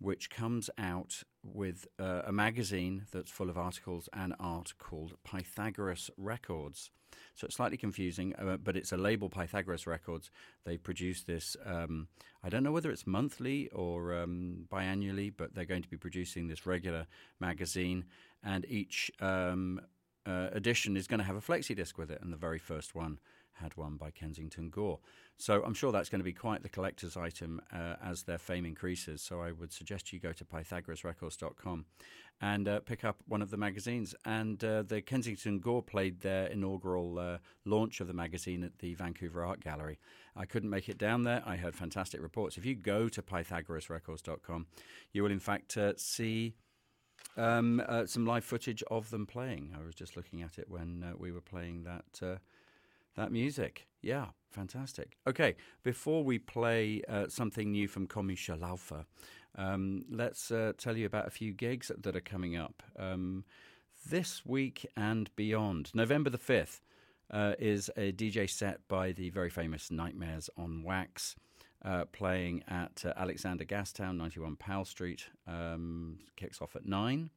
which 0.00 0.28
comes 0.28 0.70
out 0.76 1.22
with 1.42 1.86
uh, 1.98 2.22
a 2.26 2.32
magazine 2.32 3.06
that's 3.12 3.30
full 3.30 3.50
of 3.50 3.58
articles 3.58 4.08
and 4.12 4.34
art 4.38 4.74
called 4.78 5.14
Pythagoras 5.24 6.10
Records. 6.16 6.90
So 7.34 7.46
it's 7.46 7.56
slightly 7.56 7.76
confusing, 7.76 8.34
uh, 8.36 8.56
but 8.56 8.76
it's 8.76 8.92
a 8.92 8.96
label 8.96 9.28
Pythagoras 9.28 9.86
Records. 9.86 10.30
They 10.64 10.76
produce 10.76 11.22
this, 11.22 11.56
um, 11.64 12.08
I 12.42 12.48
don't 12.48 12.62
know 12.62 12.72
whether 12.72 12.90
it's 12.90 13.06
monthly 13.06 13.68
or 13.70 14.14
um, 14.14 14.66
biannually, 14.70 15.32
but 15.36 15.54
they're 15.54 15.64
going 15.64 15.82
to 15.82 15.88
be 15.88 15.96
producing 15.96 16.48
this 16.48 16.66
regular 16.66 17.06
magazine, 17.40 18.04
and 18.42 18.64
each 18.68 19.10
um, 19.20 19.80
uh, 20.26 20.48
edition 20.52 20.96
is 20.96 21.06
going 21.06 21.20
to 21.20 21.26
have 21.26 21.36
a 21.36 21.40
flexi 21.40 21.76
disc 21.76 21.98
with 21.98 22.10
it, 22.10 22.20
and 22.22 22.32
the 22.32 22.36
very 22.36 22.58
first 22.58 22.94
one 22.94 23.18
had 23.62 23.76
one 23.76 23.96
by 23.96 24.10
Kensington 24.10 24.70
Gore. 24.70 24.98
So 25.38 25.62
I'm 25.64 25.74
sure 25.74 25.92
that's 25.92 26.08
going 26.08 26.20
to 26.20 26.24
be 26.24 26.32
quite 26.32 26.62
the 26.62 26.68
collector's 26.68 27.16
item 27.16 27.60
uh, 27.72 27.96
as 28.04 28.24
their 28.24 28.38
fame 28.38 28.64
increases. 28.64 29.22
So 29.22 29.40
I 29.40 29.52
would 29.52 29.72
suggest 29.72 30.12
you 30.12 30.20
go 30.20 30.32
to 30.32 30.44
pythagorasrecords.com 30.44 31.86
and 32.40 32.66
uh, 32.66 32.80
pick 32.80 33.04
up 33.04 33.18
one 33.26 33.40
of 33.40 33.50
the 33.50 33.56
magazines. 33.56 34.14
And 34.24 34.62
uh, 34.64 34.82
the 34.82 35.00
Kensington 35.00 35.60
Gore 35.60 35.82
played 35.82 36.20
their 36.20 36.46
inaugural 36.46 37.18
uh, 37.18 37.38
launch 37.64 38.00
of 38.00 38.08
the 38.08 38.12
magazine 38.12 38.64
at 38.64 38.78
the 38.80 38.94
Vancouver 38.94 39.44
Art 39.44 39.60
Gallery. 39.60 39.98
I 40.36 40.44
couldn't 40.44 40.70
make 40.70 40.88
it 40.88 40.98
down 40.98 41.22
there. 41.22 41.42
I 41.46 41.56
heard 41.56 41.74
fantastic 41.74 42.20
reports. 42.20 42.56
If 42.56 42.66
you 42.66 42.74
go 42.74 43.08
to 43.08 43.22
pythagorasrecords.com, 43.22 44.66
you 45.12 45.22
will 45.22 45.30
in 45.30 45.40
fact 45.40 45.76
uh, 45.76 45.94
see. 45.96 46.54
Um, 47.36 47.80
uh, 47.88 48.04
some 48.04 48.26
live 48.26 48.44
footage 48.44 48.82
of 48.90 49.08
them 49.08 49.26
playing. 49.26 49.74
I 49.78 49.82
was 49.86 49.94
just 49.94 50.16
looking 50.16 50.42
at 50.42 50.58
it 50.58 50.68
when 50.68 51.02
uh, 51.02 51.12
we 51.16 51.32
were 51.32 51.40
playing 51.40 51.84
that 51.84 52.04
uh, 52.20 52.38
that 53.16 53.32
music. 53.32 53.86
Yeah, 54.00 54.26
fantastic. 54.50 55.16
Okay, 55.26 55.56
before 55.82 56.24
we 56.24 56.38
play 56.38 57.02
uh, 57.08 57.26
something 57.28 57.70
new 57.70 57.88
from 57.88 58.06
Kosmischer 58.06 58.58
Laufer, 58.58 59.04
um, 59.56 60.04
let's 60.10 60.50
uh, 60.50 60.72
tell 60.78 60.96
you 60.96 61.06
about 61.06 61.26
a 61.26 61.30
few 61.30 61.52
gigs 61.52 61.90
that 61.96 62.16
are 62.16 62.20
coming 62.20 62.56
up 62.56 62.82
um, 62.98 63.44
this 64.08 64.44
week 64.46 64.86
and 64.96 65.34
beyond. 65.36 65.90
November 65.94 66.30
the 66.30 66.38
5th 66.38 66.80
uh, 67.30 67.54
is 67.58 67.90
a 67.96 68.12
DJ 68.12 68.48
set 68.48 68.86
by 68.88 69.12
the 69.12 69.30
very 69.30 69.50
famous 69.50 69.90
Nightmares 69.90 70.50
on 70.56 70.82
Wax. 70.82 71.36
Uh, 71.84 72.04
playing 72.12 72.62
at 72.68 73.04
uh, 73.04 73.12
Alexander 73.16 73.64
Gastown, 73.64 74.16
91 74.16 74.54
Powell 74.54 74.84
Street, 74.84 75.24
um, 75.48 76.20
kicks 76.36 76.62
off 76.62 76.76
at 76.76 76.86
9. 76.86 77.28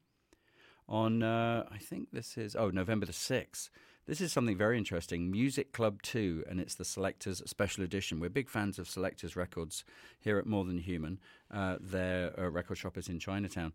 On, 0.88 1.23
uh, 1.23 1.63
I 1.71 1.80
think 1.80 2.11
this 2.11 2.38
is, 2.38 2.55
oh, 2.55 2.69
November 2.69 3.07
the 3.07 3.11
6th, 3.11 3.71
this 4.08 4.22
is 4.22 4.32
something 4.32 4.58
very 4.58 4.78
interesting 4.78 5.32
Music 5.32 5.72
Club 5.72 6.01
2, 6.03 6.45
and 6.47 6.60
it's 6.60 6.76
the 6.76 6.86
Selectors 6.86 7.41
Special 7.45 7.84
Edition. 7.84 8.20
We're 8.20 8.30
big 8.30 8.49
fans 8.49 8.78
of 8.78 8.88
Selectors 8.88 9.36
Records 9.36 9.84
here 10.20 10.38
at 10.38 10.45
More 10.45 10.64
Than 10.64 10.78
Human. 10.78 11.20
Uh, 11.51 11.78
their 11.80 12.39
uh, 12.39 12.49
record 12.49 12.78
shop 12.78 12.97
is 12.97 13.10
in 13.10 13.20
Chinatown. 13.20 13.74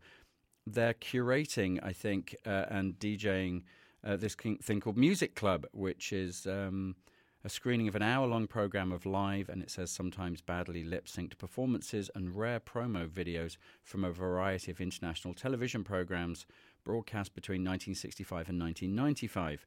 They're 0.66 0.94
curating, 0.94 1.80
I 1.82 1.92
think, 1.92 2.36
uh, 2.46 2.66
and 2.68 2.98
DJing 2.98 3.62
uh, 4.04 4.16
this 4.16 4.34
thing 4.34 4.80
called 4.80 4.96
Music 4.96 5.34
Club, 5.34 5.66
which 5.72 6.12
is. 6.12 6.46
Um, 6.46 6.96
a 7.42 7.48
screening 7.48 7.88
of 7.88 7.94
an 7.94 8.02
hour 8.02 8.26
long 8.26 8.46
program 8.46 8.92
of 8.92 9.06
live, 9.06 9.48
and 9.48 9.62
it 9.62 9.70
says 9.70 9.90
sometimes 9.90 10.42
badly 10.42 10.84
lip 10.84 11.06
synced 11.06 11.38
performances 11.38 12.10
and 12.14 12.36
rare 12.36 12.60
promo 12.60 13.08
videos 13.08 13.56
from 13.82 14.04
a 14.04 14.12
variety 14.12 14.70
of 14.70 14.78
international 14.78 15.32
television 15.32 15.82
programs 15.82 16.44
broadcast 16.84 17.34
between 17.34 17.62
1965 17.62 18.50
and 18.50 18.60
1995 18.60 19.64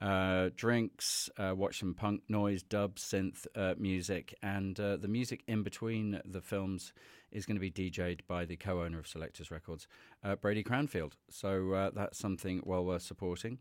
uh, 0.00 0.48
drinks, 0.56 1.28
uh, 1.36 1.54
watch 1.54 1.78
some 1.78 1.94
punk 1.94 2.22
noise, 2.28 2.62
dub, 2.62 2.96
synth 2.96 3.46
uh, 3.54 3.74
music, 3.78 4.34
and 4.42 4.78
uh, 4.80 4.96
the 4.96 5.08
music 5.08 5.42
in 5.46 5.62
between 5.62 6.20
the 6.24 6.40
films 6.40 6.92
is 7.30 7.46
going 7.46 7.56
to 7.56 7.60
be 7.60 7.70
DJ'd 7.70 8.22
by 8.26 8.44
the 8.44 8.56
co-owner 8.56 8.98
of 8.98 9.06
Selectors 9.06 9.50
Records, 9.50 9.86
uh, 10.24 10.36
Brady 10.36 10.62
Cranfield. 10.62 11.16
So 11.28 11.72
uh, 11.72 11.90
that's 11.94 12.18
something 12.18 12.62
well 12.64 12.84
worth 12.84 13.02
supporting. 13.02 13.58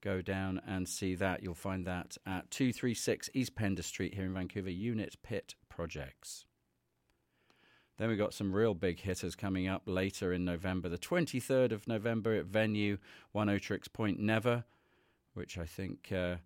Go 0.00 0.22
down 0.22 0.62
and 0.66 0.88
see 0.88 1.14
that. 1.16 1.42
You'll 1.42 1.54
find 1.54 1.84
that 1.86 2.16
at 2.24 2.50
236 2.50 3.28
East 3.34 3.54
Pender 3.54 3.82
Street 3.82 4.14
here 4.14 4.24
in 4.24 4.32
Vancouver, 4.32 4.70
Unit/Pitt 4.70 5.56
Projects. 5.68 6.46
Then 7.98 8.08
we've 8.08 8.16
got 8.16 8.32
some 8.32 8.54
real 8.54 8.72
big 8.72 9.00
hitters 9.00 9.36
coming 9.36 9.68
up 9.68 9.82
later 9.84 10.32
in 10.32 10.42
November. 10.42 10.88
The 10.88 10.96
23rd 10.96 11.72
of 11.72 11.86
November 11.86 12.34
at 12.34 12.46
venue, 12.46 12.96
Oneohtrix 13.34 13.92
Point 13.92 14.18
Never 14.18 14.64
which 15.34 15.58
I 15.58 15.66
think 15.66 16.10
uh, 16.12 16.36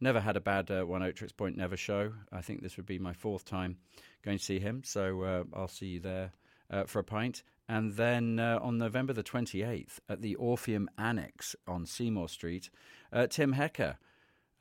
never 0.00 0.20
had 0.20 0.36
a 0.36 0.40
bad 0.40 0.70
uh, 0.70 0.84
Oneohtrix 0.84 1.36
Point 1.36 1.56
Never 1.56 1.76
show. 1.76 2.12
I 2.32 2.40
think 2.40 2.62
this 2.62 2.76
would 2.76 2.86
be 2.86 2.98
my 2.98 3.12
fourth 3.12 3.44
time 3.44 3.78
going 4.24 4.38
to 4.38 4.44
see 4.44 4.58
him, 4.58 4.82
so 4.84 5.22
uh, 5.22 5.44
I'll 5.54 5.68
see 5.68 5.86
you 5.86 6.00
there 6.00 6.32
uh, 6.70 6.84
for 6.84 6.98
a 6.98 7.04
pint. 7.04 7.42
And 7.68 7.94
then 7.94 8.38
uh, 8.38 8.58
on 8.62 8.78
November 8.78 9.12
the 9.12 9.22
28th 9.22 9.98
at 10.08 10.20
the 10.20 10.34
Orpheum 10.34 10.88
Annex 10.98 11.56
on 11.66 11.86
Seymour 11.86 12.28
Street, 12.28 12.70
uh, 13.12 13.26
Tim 13.26 13.52
Hecker, 13.52 13.96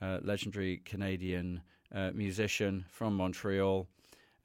legendary 0.02 0.82
Canadian 0.84 1.62
musician 2.14 2.86
from 2.90 3.16
Montreal. 3.16 3.88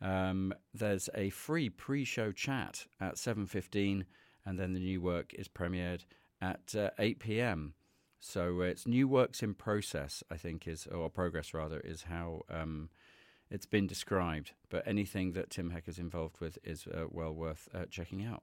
Um, 0.01 0.55
there's 0.73 1.09
a 1.17 1.31
free 1.31 1.69
pre-show 1.69 2.31
chat 2.31 2.87
at 3.01 3.17
7.15 3.17 4.05
and 4.47 4.59
then 4.59 4.73
the 4.73 4.79
new 4.79 5.01
work 5.01 5.35
is 5.35 5.49
premiered 5.49 6.05
at 6.41 6.75
8 6.99 7.19
p.m. 7.19 7.75
So 8.21 8.61
uh, 8.61 8.65
it's 8.65 8.87
new 8.87 9.07
works 9.07 9.43
in 9.43 9.55
process, 9.55 10.23
I 10.31 10.37
think, 10.37 10.67
is 10.67 10.87
or 10.87 11.09
progress 11.09 11.55
rather, 11.55 11.81
is 11.81 12.03
how 12.03 12.43
um, 12.51 12.91
it's 13.51 13.67
been 13.67 13.87
described. 13.87 14.53
But 14.69 14.87
anything 14.87 15.33
that 15.33 15.51
Tim 15.51 15.71
Heck 15.71 15.89
is 15.89 15.99
involved 15.99 16.41
with 16.41 16.59
is 16.65 16.87
uh, 16.87 17.05
well 17.11 17.33
worth 17.33 17.69
uh, 17.75 17.85
checking 17.91 18.25
out. 18.25 18.43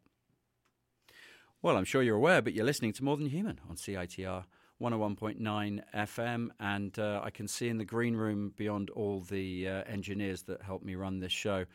Well, 1.61 1.78
I'm 1.78 1.86
sure 1.86 2.03
you're 2.03 2.15
aware, 2.15 2.41
but 2.41 2.53
you're 2.53 2.65
listening 2.65 2.93
to 2.93 3.03
More 3.03 3.17
Than 3.17 3.30
Human 3.30 3.59
on 3.69 3.76
CITR 3.76 4.45
101.9 4.82 5.82
FM, 5.95 6.49
and 6.59 6.99
uh, 6.99 7.21
I 7.23 7.30
can 7.30 7.47
see 7.47 7.69
in 7.69 7.78
the 7.78 7.86
green 7.86 8.15
room 8.15 8.53
beyond 8.57 8.89
all 8.89 9.21
the 9.21 9.67
uh, 9.67 9.84
engineers 9.88 10.43
that 10.43 10.61
help 10.61 10.84
me 10.84 10.95
run 10.95 11.19
this 11.19 11.32
show 11.32 11.65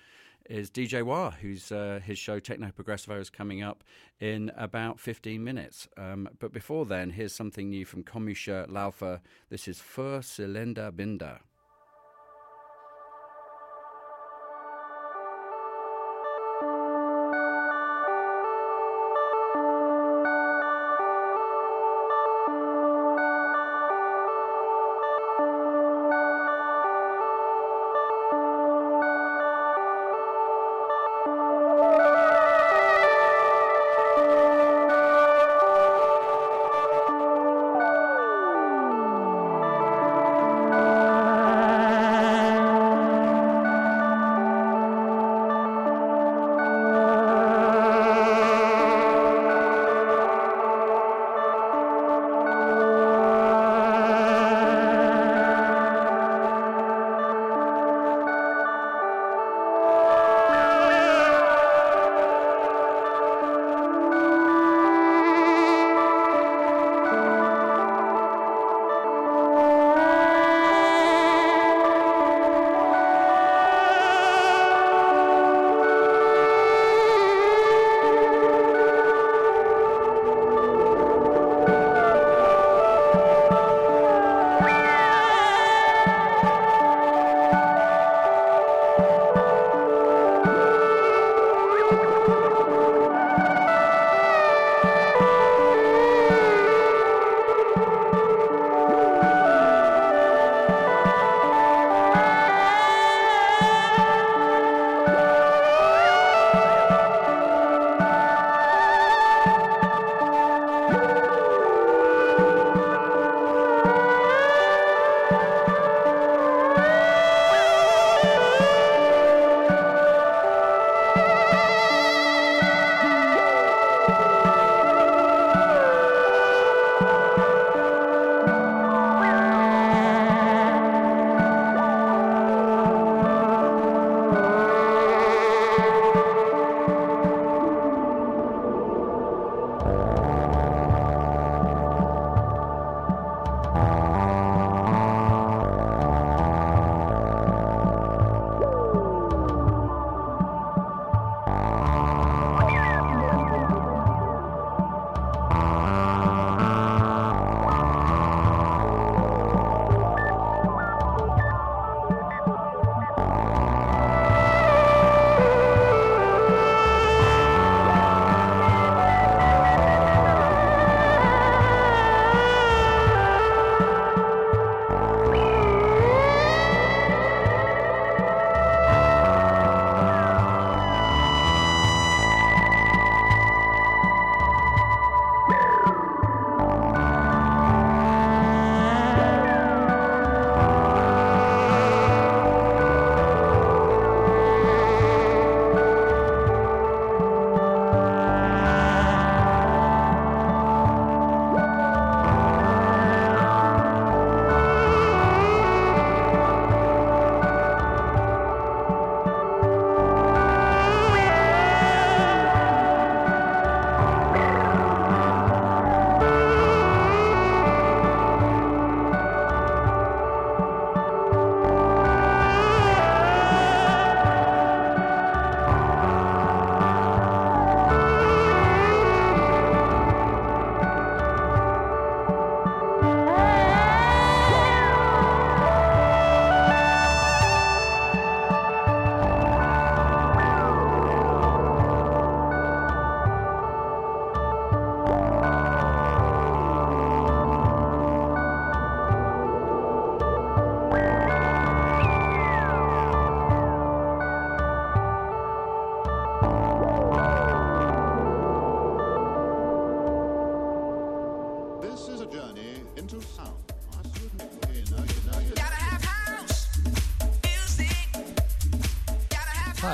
is 0.51 0.69
DJ 0.69 1.05
Wah, 1.05 1.31
whose 1.31 1.71
uh, 1.71 2.01
his 2.05 2.19
show 2.19 2.41
Techno 2.41 2.73
Progressivo 2.77 3.21
is 3.21 3.31
coming 3.31 3.63
up 3.63 3.85
in 4.19 4.51
about 4.57 4.99
15 4.99 5.43
minutes. 5.43 5.87
Um, 5.97 6.29
but 6.41 6.53
before 6.53 6.85
then, 6.85 7.11
here's 7.11 7.33
something 7.33 7.71
new 7.71 7.85
from 7.85 8.03
Kosmischer 8.03 8.69
Laufer. 8.69 9.21
This 9.49 9.69
is 9.69 9.79
Für 9.79 10.21
Zylinder 10.21 10.95
Binder. 10.95 11.39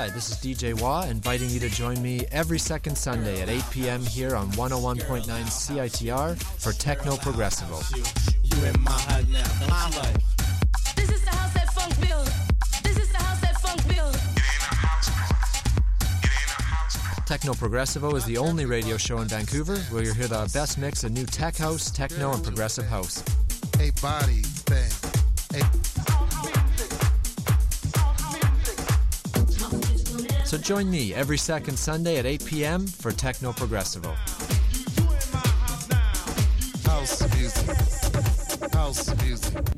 Hi, 0.07 0.13
this 0.13 0.29
is 0.29 0.37
DJ 0.37 0.79
Wah, 0.79 1.03
inviting 1.03 1.49
you 1.49 1.59
to 1.59 1.67
join 1.67 2.01
me 2.01 2.25
every 2.31 2.59
second 2.59 2.97
Sunday 2.97 3.41
at 3.41 3.49
8 3.49 3.61
p.m. 3.71 4.01
here 4.01 4.37
on 4.37 4.49
101.9 4.51 5.25
CITR 5.25 6.41
for 6.41 6.71
Techno 6.71 7.17
Progressivo. 7.17 7.83
You 7.93 8.65
in 8.65 8.81
my 8.83 8.91
head 8.91 9.27
now. 9.27 9.43
This 10.95 11.11
is 11.11 11.25
the 11.25 11.31
house 11.31 11.53
that 11.55 11.73
funk 11.73 11.99
build. 11.99 12.25
This 12.83 12.97
is 12.97 13.11
the 13.11 13.17
house 13.17 13.41
that 13.41 13.59
funk 13.59 13.85
build. 13.89 14.15
Techno 17.25 17.51
Progressivo 17.51 18.15
is 18.15 18.23
the 18.23 18.37
only 18.37 18.65
radio 18.65 18.95
show 18.95 19.17
in 19.17 19.27
Vancouver 19.27 19.75
where 19.91 20.03
you'll 20.03 20.15
hear 20.15 20.29
the 20.29 20.49
best 20.53 20.77
mix 20.77 21.03
of 21.03 21.11
new 21.11 21.25
tech 21.25 21.57
house, 21.57 21.91
techno, 21.91 22.31
and 22.31 22.41
progressive 22.45 22.85
house. 22.85 23.21
A 23.81 23.91
body 24.01 24.43
So 30.47 30.57
join 30.57 30.89
me 30.89 31.13
every 31.13 31.37
second 31.37 31.77
Sunday 31.77 32.19
at 32.19 32.25
8 32.25 32.45
p.m. 32.45 32.87
for 32.87 33.11
Techno 33.11 33.51
Progressivo. 33.51 34.15
House 36.85 37.35
music. 37.35 38.71
House 38.71 39.23
music. 39.23 39.76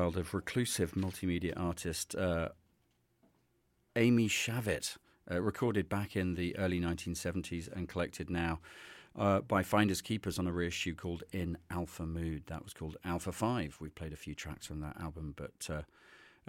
Brainchild 0.00 0.16
of 0.16 0.32
reclusive 0.32 0.92
multimedia 0.92 1.52
artist 1.58 2.14
uh, 2.14 2.48
Ami 3.94 4.30
Shavit, 4.30 4.96
uh, 5.30 5.42
recorded 5.42 5.90
back 5.90 6.16
in 6.16 6.36
the 6.36 6.56
early 6.56 6.80
1970s 6.80 7.70
and 7.70 7.86
collected 7.86 8.30
now 8.30 8.60
uh, 9.14 9.40
by 9.40 9.62
Finders 9.62 10.00
Keepers 10.00 10.38
on 10.38 10.46
a 10.46 10.52
reissue 10.52 10.94
called 10.94 11.22
In 11.32 11.58
Alpha 11.70 12.06
Mood. 12.06 12.44
That 12.46 12.64
was 12.64 12.72
called 12.72 12.96
Alpha 13.04 13.30
5. 13.30 13.76
We 13.78 13.90
played 13.90 14.14
a 14.14 14.16
few 14.16 14.34
tracks 14.34 14.66
from 14.66 14.80
that 14.80 14.98
album, 14.98 15.34
but 15.36 15.68
uh, 15.68 15.82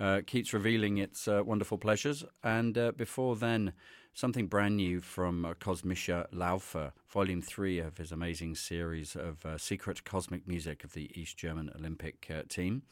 uh, 0.02 0.22
keeps 0.26 0.54
revealing 0.54 0.97
its 0.97 1.28
uh, 1.28 1.41
wonderful 1.45 1.78
pleasures. 1.78 2.24
And 2.45 2.78
uh, 2.78 2.93
before 2.93 3.36
then, 3.36 3.74
something 4.14 4.47
brand 4.47 4.78
new 4.78 5.02
from 5.02 5.43
uh, 5.43 5.56
Kosmischer 5.56 6.26
Laufer, 6.32 6.93
Volume 7.10 7.41
3 7.41 7.80
of 7.80 7.97
his 7.97 8.14
amazing 8.14 8.56
series 8.56 9.18
of 9.18 9.45
uh, 9.45 9.58
secret 9.58 10.06
cosmic 10.06 10.47
music 10.47 10.86
of 10.86 10.93
the 10.93 11.12
East 11.20 11.36
German 11.36 11.70
Olympic 11.78 12.32
uh, 12.34 12.43
team. 12.47 12.84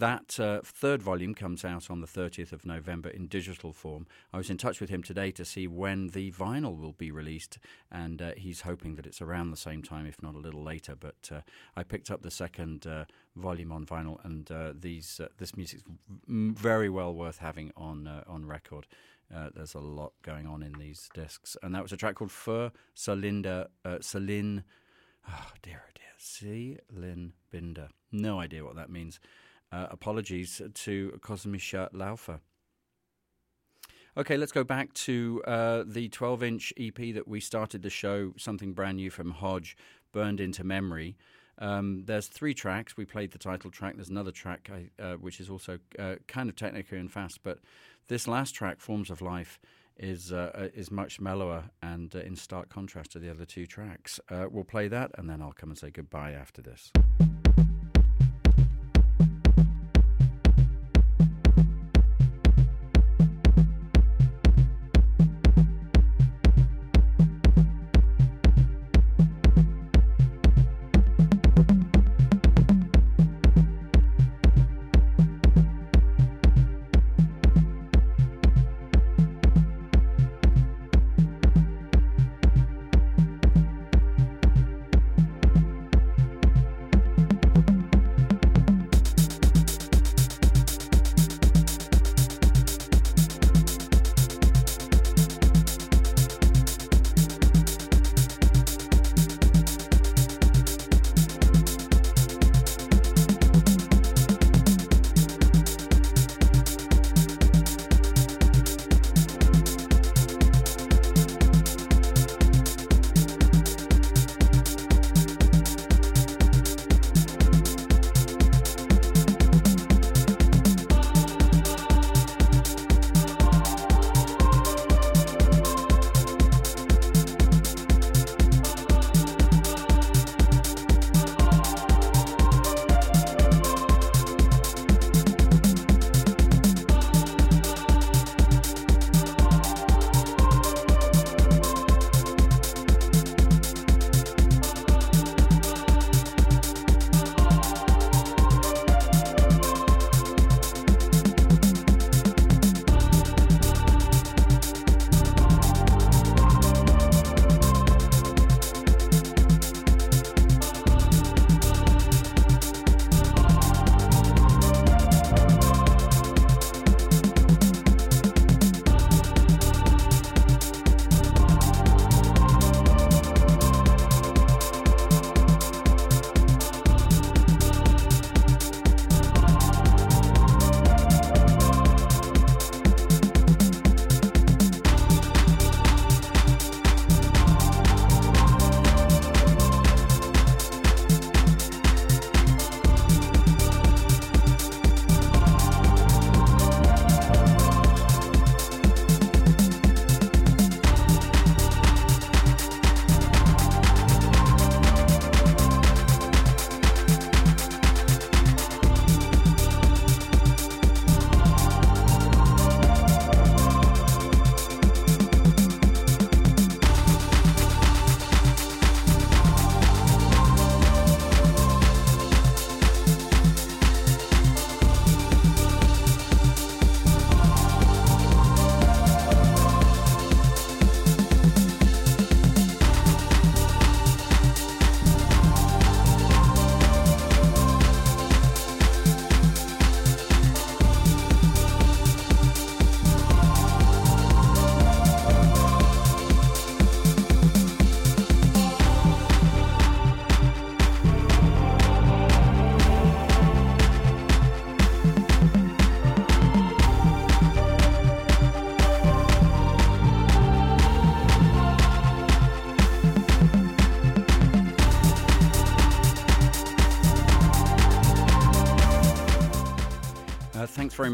That 0.00 0.40
uh, 0.40 0.60
third 0.64 1.02
volume 1.02 1.34
comes 1.34 1.62
out 1.62 1.90
on 1.90 2.00
the 2.00 2.06
30th 2.06 2.52
of 2.52 2.64
November 2.64 3.10
in 3.10 3.26
digital 3.26 3.74
form. 3.74 4.06
I 4.32 4.38
was 4.38 4.48
in 4.48 4.56
touch 4.56 4.80
with 4.80 4.88
him 4.88 5.02
today 5.02 5.30
to 5.32 5.44
see 5.44 5.66
when 5.66 6.06
the 6.06 6.32
vinyl 6.32 6.80
will 6.80 6.94
be 6.94 7.10
released, 7.10 7.58
and 7.92 8.22
uh, 8.22 8.32
he's 8.34 8.62
hoping 8.62 8.94
that 8.94 9.04
it's 9.04 9.20
around 9.20 9.50
the 9.50 9.58
same 9.58 9.82
time, 9.82 10.06
if 10.06 10.22
not 10.22 10.34
a 10.34 10.38
little 10.38 10.62
later. 10.62 10.94
But 10.98 11.30
uh, 11.30 11.40
I 11.76 11.82
picked 11.82 12.10
up 12.10 12.22
the 12.22 12.30
second 12.30 12.86
uh, 12.86 13.04
volume 13.36 13.72
on 13.72 13.84
vinyl, 13.84 14.24
and 14.24 14.50
uh, 14.50 14.72
these 14.74 15.20
uh, 15.22 15.28
this 15.36 15.54
music's 15.54 15.84
very 16.26 16.88
well 16.88 17.12
worth 17.12 17.36
having 17.36 17.70
on 17.76 18.08
on 18.26 18.46
record. 18.46 18.86
there's 19.54 19.74
a 19.74 19.80
lot 19.80 20.14
going 20.22 20.46
on 20.46 20.62
in 20.62 20.72
these 20.78 21.10
discs, 21.12 21.58
and 21.62 21.74
that 21.74 21.82
was 21.82 21.92
a 21.92 21.98
track 21.98 22.14
called 22.14 22.32
Fur 22.32 22.72
Salinda 22.96 23.66
Salin. 24.00 24.64
Oh 25.28 25.52
dear, 25.60 25.82
oh 25.86 25.92
dear, 25.94 26.14
Celine 26.16 27.34
Binder. 27.52 27.90
No 28.10 28.40
idea 28.40 28.64
what 28.64 28.76
that 28.76 28.88
means. 28.88 29.20
Uh, 29.72 29.86
apologies 29.90 30.60
to 30.74 31.18
Kosmischer 31.22 31.88
Laufer. 31.92 32.40
Okay, 34.16 34.36
let's 34.36 34.50
go 34.50 34.64
back 34.64 34.92
to 34.94 35.40
uh, 35.46 35.84
the 35.86 36.08
12 36.08 36.42
inch 36.42 36.72
EP 36.76 37.14
that 37.14 37.28
we 37.28 37.38
started 37.38 37.82
the 37.82 37.90
show, 37.90 38.32
something 38.36 38.72
brand 38.72 38.96
new 38.96 39.10
from 39.10 39.30
Hodge, 39.30 39.76
Burned 40.12 40.40
into 40.40 40.64
Memory. 40.64 41.16
Um, 41.58 42.02
there's 42.06 42.26
three 42.26 42.54
tracks. 42.54 42.96
We 42.96 43.04
played 43.04 43.30
the 43.30 43.38
title 43.38 43.70
track. 43.70 43.94
There's 43.94 44.08
another 44.08 44.32
track 44.32 44.68
uh, 44.98 45.14
which 45.14 45.40
is 45.40 45.48
also 45.48 45.78
uh, 45.98 46.16
kind 46.26 46.48
of 46.48 46.56
technical 46.56 46.98
and 46.98 47.10
fast, 47.12 47.40
but 47.44 47.58
this 48.08 48.26
last 48.26 48.54
track, 48.54 48.80
Forms 48.80 49.10
of 49.10 49.22
Life, 49.22 49.60
is 49.96 50.32
uh, 50.32 50.70
is 50.74 50.90
much 50.90 51.20
mellower 51.20 51.64
and 51.82 52.16
uh, 52.16 52.20
in 52.20 52.34
stark 52.34 52.70
contrast 52.70 53.12
to 53.12 53.18
the 53.18 53.30
other 53.30 53.44
two 53.44 53.66
tracks. 53.66 54.18
we'll 54.50 54.64
play 54.64 54.88
that, 54.88 55.10
and 55.18 55.28
then 55.28 55.42
I'll 55.42 55.52
come 55.52 55.68
and 55.68 55.78
say 55.78 55.90
goodbye 55.90 56.32
after 56.32 56.62
this. 56.62 56.90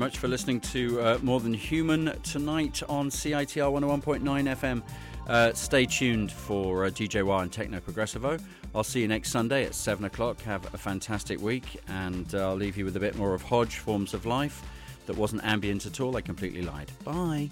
Much 0.06 0.18
for 0.18 0.28
listening 0.28 0.60
to 0.60 1.00
uh, 1.00 1.18
More 1.20 1.40
Than 1.40 1.52
Human 1.52 2.16
tonight 2.22 2.80
on 2.88 3.10
CITR 3.10 3.72
101.9 3.72 4.22
FM. 4.22 4.82
Uh, 5.26 5.52
stay 5.52 5.84
tuned 5.84 6.30
for 6.30 6.84
uh, 6.84 6.90
DJ 6.90 7.24
Wah 7.24 7.40
and 7.40 7.50
Techno 7.50 7.80
Progressivo. 7.80 8.40
I'll 8.72 8.84
see 8.84 9.00
you 9.00 9.08
next 9.08 9.30
Sunday 9.30 9.64
at 9.64 9.74
7 9.74 10.04
o'clock. 10.04 10.40
Have 10.42 10.72
a 10.72 10.78
fantastic 10.78 11.40
week, 11.40 11.80
and 11.88 12.32
I'll 12.36 12.54
leave 12.54 12.76
you 12.76 12.84
with 12.84 12.96
a 12.96 13.00
bit 13.00 13.16
more 13.16 13.34
of 13.34 13.42
Hodge 13.42 13.78
Forms 13.78 14.14
of 14.14 14.26
Life 14.26 14.62
that 15.06 15.16
wasn't 15.16 15.42
ambient 15.42 15.86
at 15.86 15.98
all. 15.98 16.16
I 16.16 16.20
completely 16.20 16.62
lied. 16.62 16.92
Bye. 17.02 17.50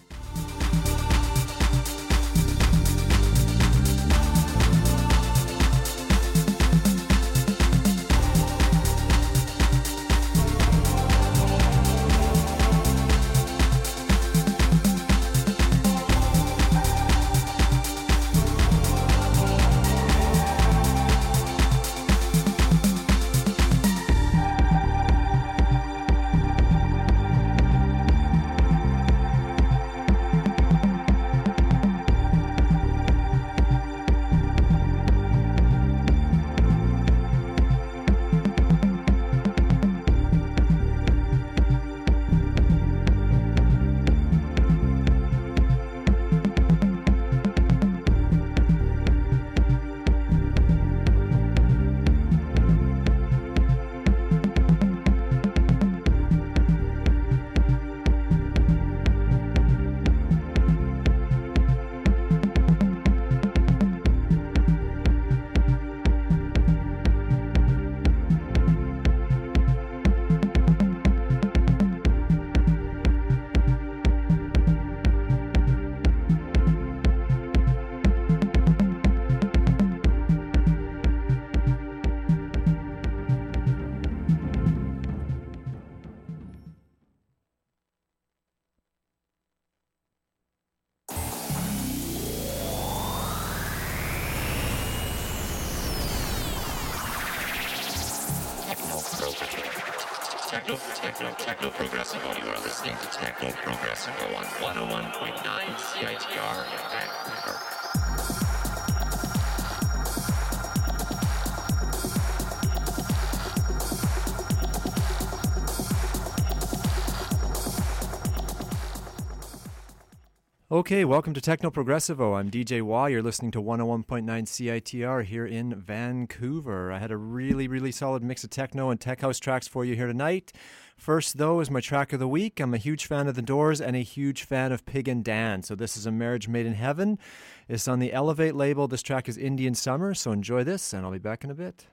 Okay, 120.84 121.06
welcome 121.06 121.32
to 121.32 121.40
Techno 121.40 121.70
Progressivo. 121.70 122.36
I'm 122.36 122.50
DJ 122.50 122.82
Wah. 122.82 123.06
You're 123.06 123.22
listening 123.22 123.50
to 123.52 123.62
101.9 123.62 124.24
CITR 124.26 125.24
here 125.24 125.46
in 125.46 125.74
Vancouver. 125.74 126.92
I 126.92 126.98
had 126.98 127.10
a 127.10 127.16
really, 127.16 127.66
really 127.66 127.90
solid 127.90 128.22
mix 128.22 128.44
of 128.44 128.50
techno 128.50 128.90
and 128.90 129.00
tech 129.00 129.22
house 129.22 129.38
tracks 129.38 129.66
for 129.66 129.86
you 129.86 129.96
here 129.96 130.06
tonight. 130.06 130.52
First, 130.98 131.38
though, 131.38 131.60
is 131.60 131.70
my 131.70 131.80
track 131.80 132.12
of 132.12 132.20
the 132.20 132.28
week. 132.28 132.60
I'm 132.60 132.74
a 132.74 132.76
huge 132.76 133.06
fan 133.06 133.28
of 133.28 133.34
The 133.34 133.40
Doors 133.40 133.80
and 133.80 133.96
a 133.96 134.00
huge 134.00 134.42
fan 134.42 134.72
of 134.72 134.84
Pig 134.84 135.08
and 135.08 135.24
Dan. 135.24 135.62
So, 135.62 135.74
this 135.74 135.96
is 135.96 136.04
A 136.04 136.12
Marriage 136.12 136.48
Made 136.48 136.66
in 136.66 136.74
Heaven. 136.74 137.18
It's 137.66 137.88
on 137.88 137.98
the 137.98 138.12
Elevate 138.12 138.54
label. 138.54 138.86
This 138.86 139.02
track 139.02 139.26
is 139.26 139.38
Indian 139.38 139.74
Summer. 139.74 140.12
So, 140.12 140.32
enjoy 140.32 140.64
this, 140.64 140.92
and 140.92 141.06
I'll 141.06 141.12
be 141.12 141.18
back 141.18 141.44
in 141.44 141.50
a 141.50 141.54
bit. 141.54 141.86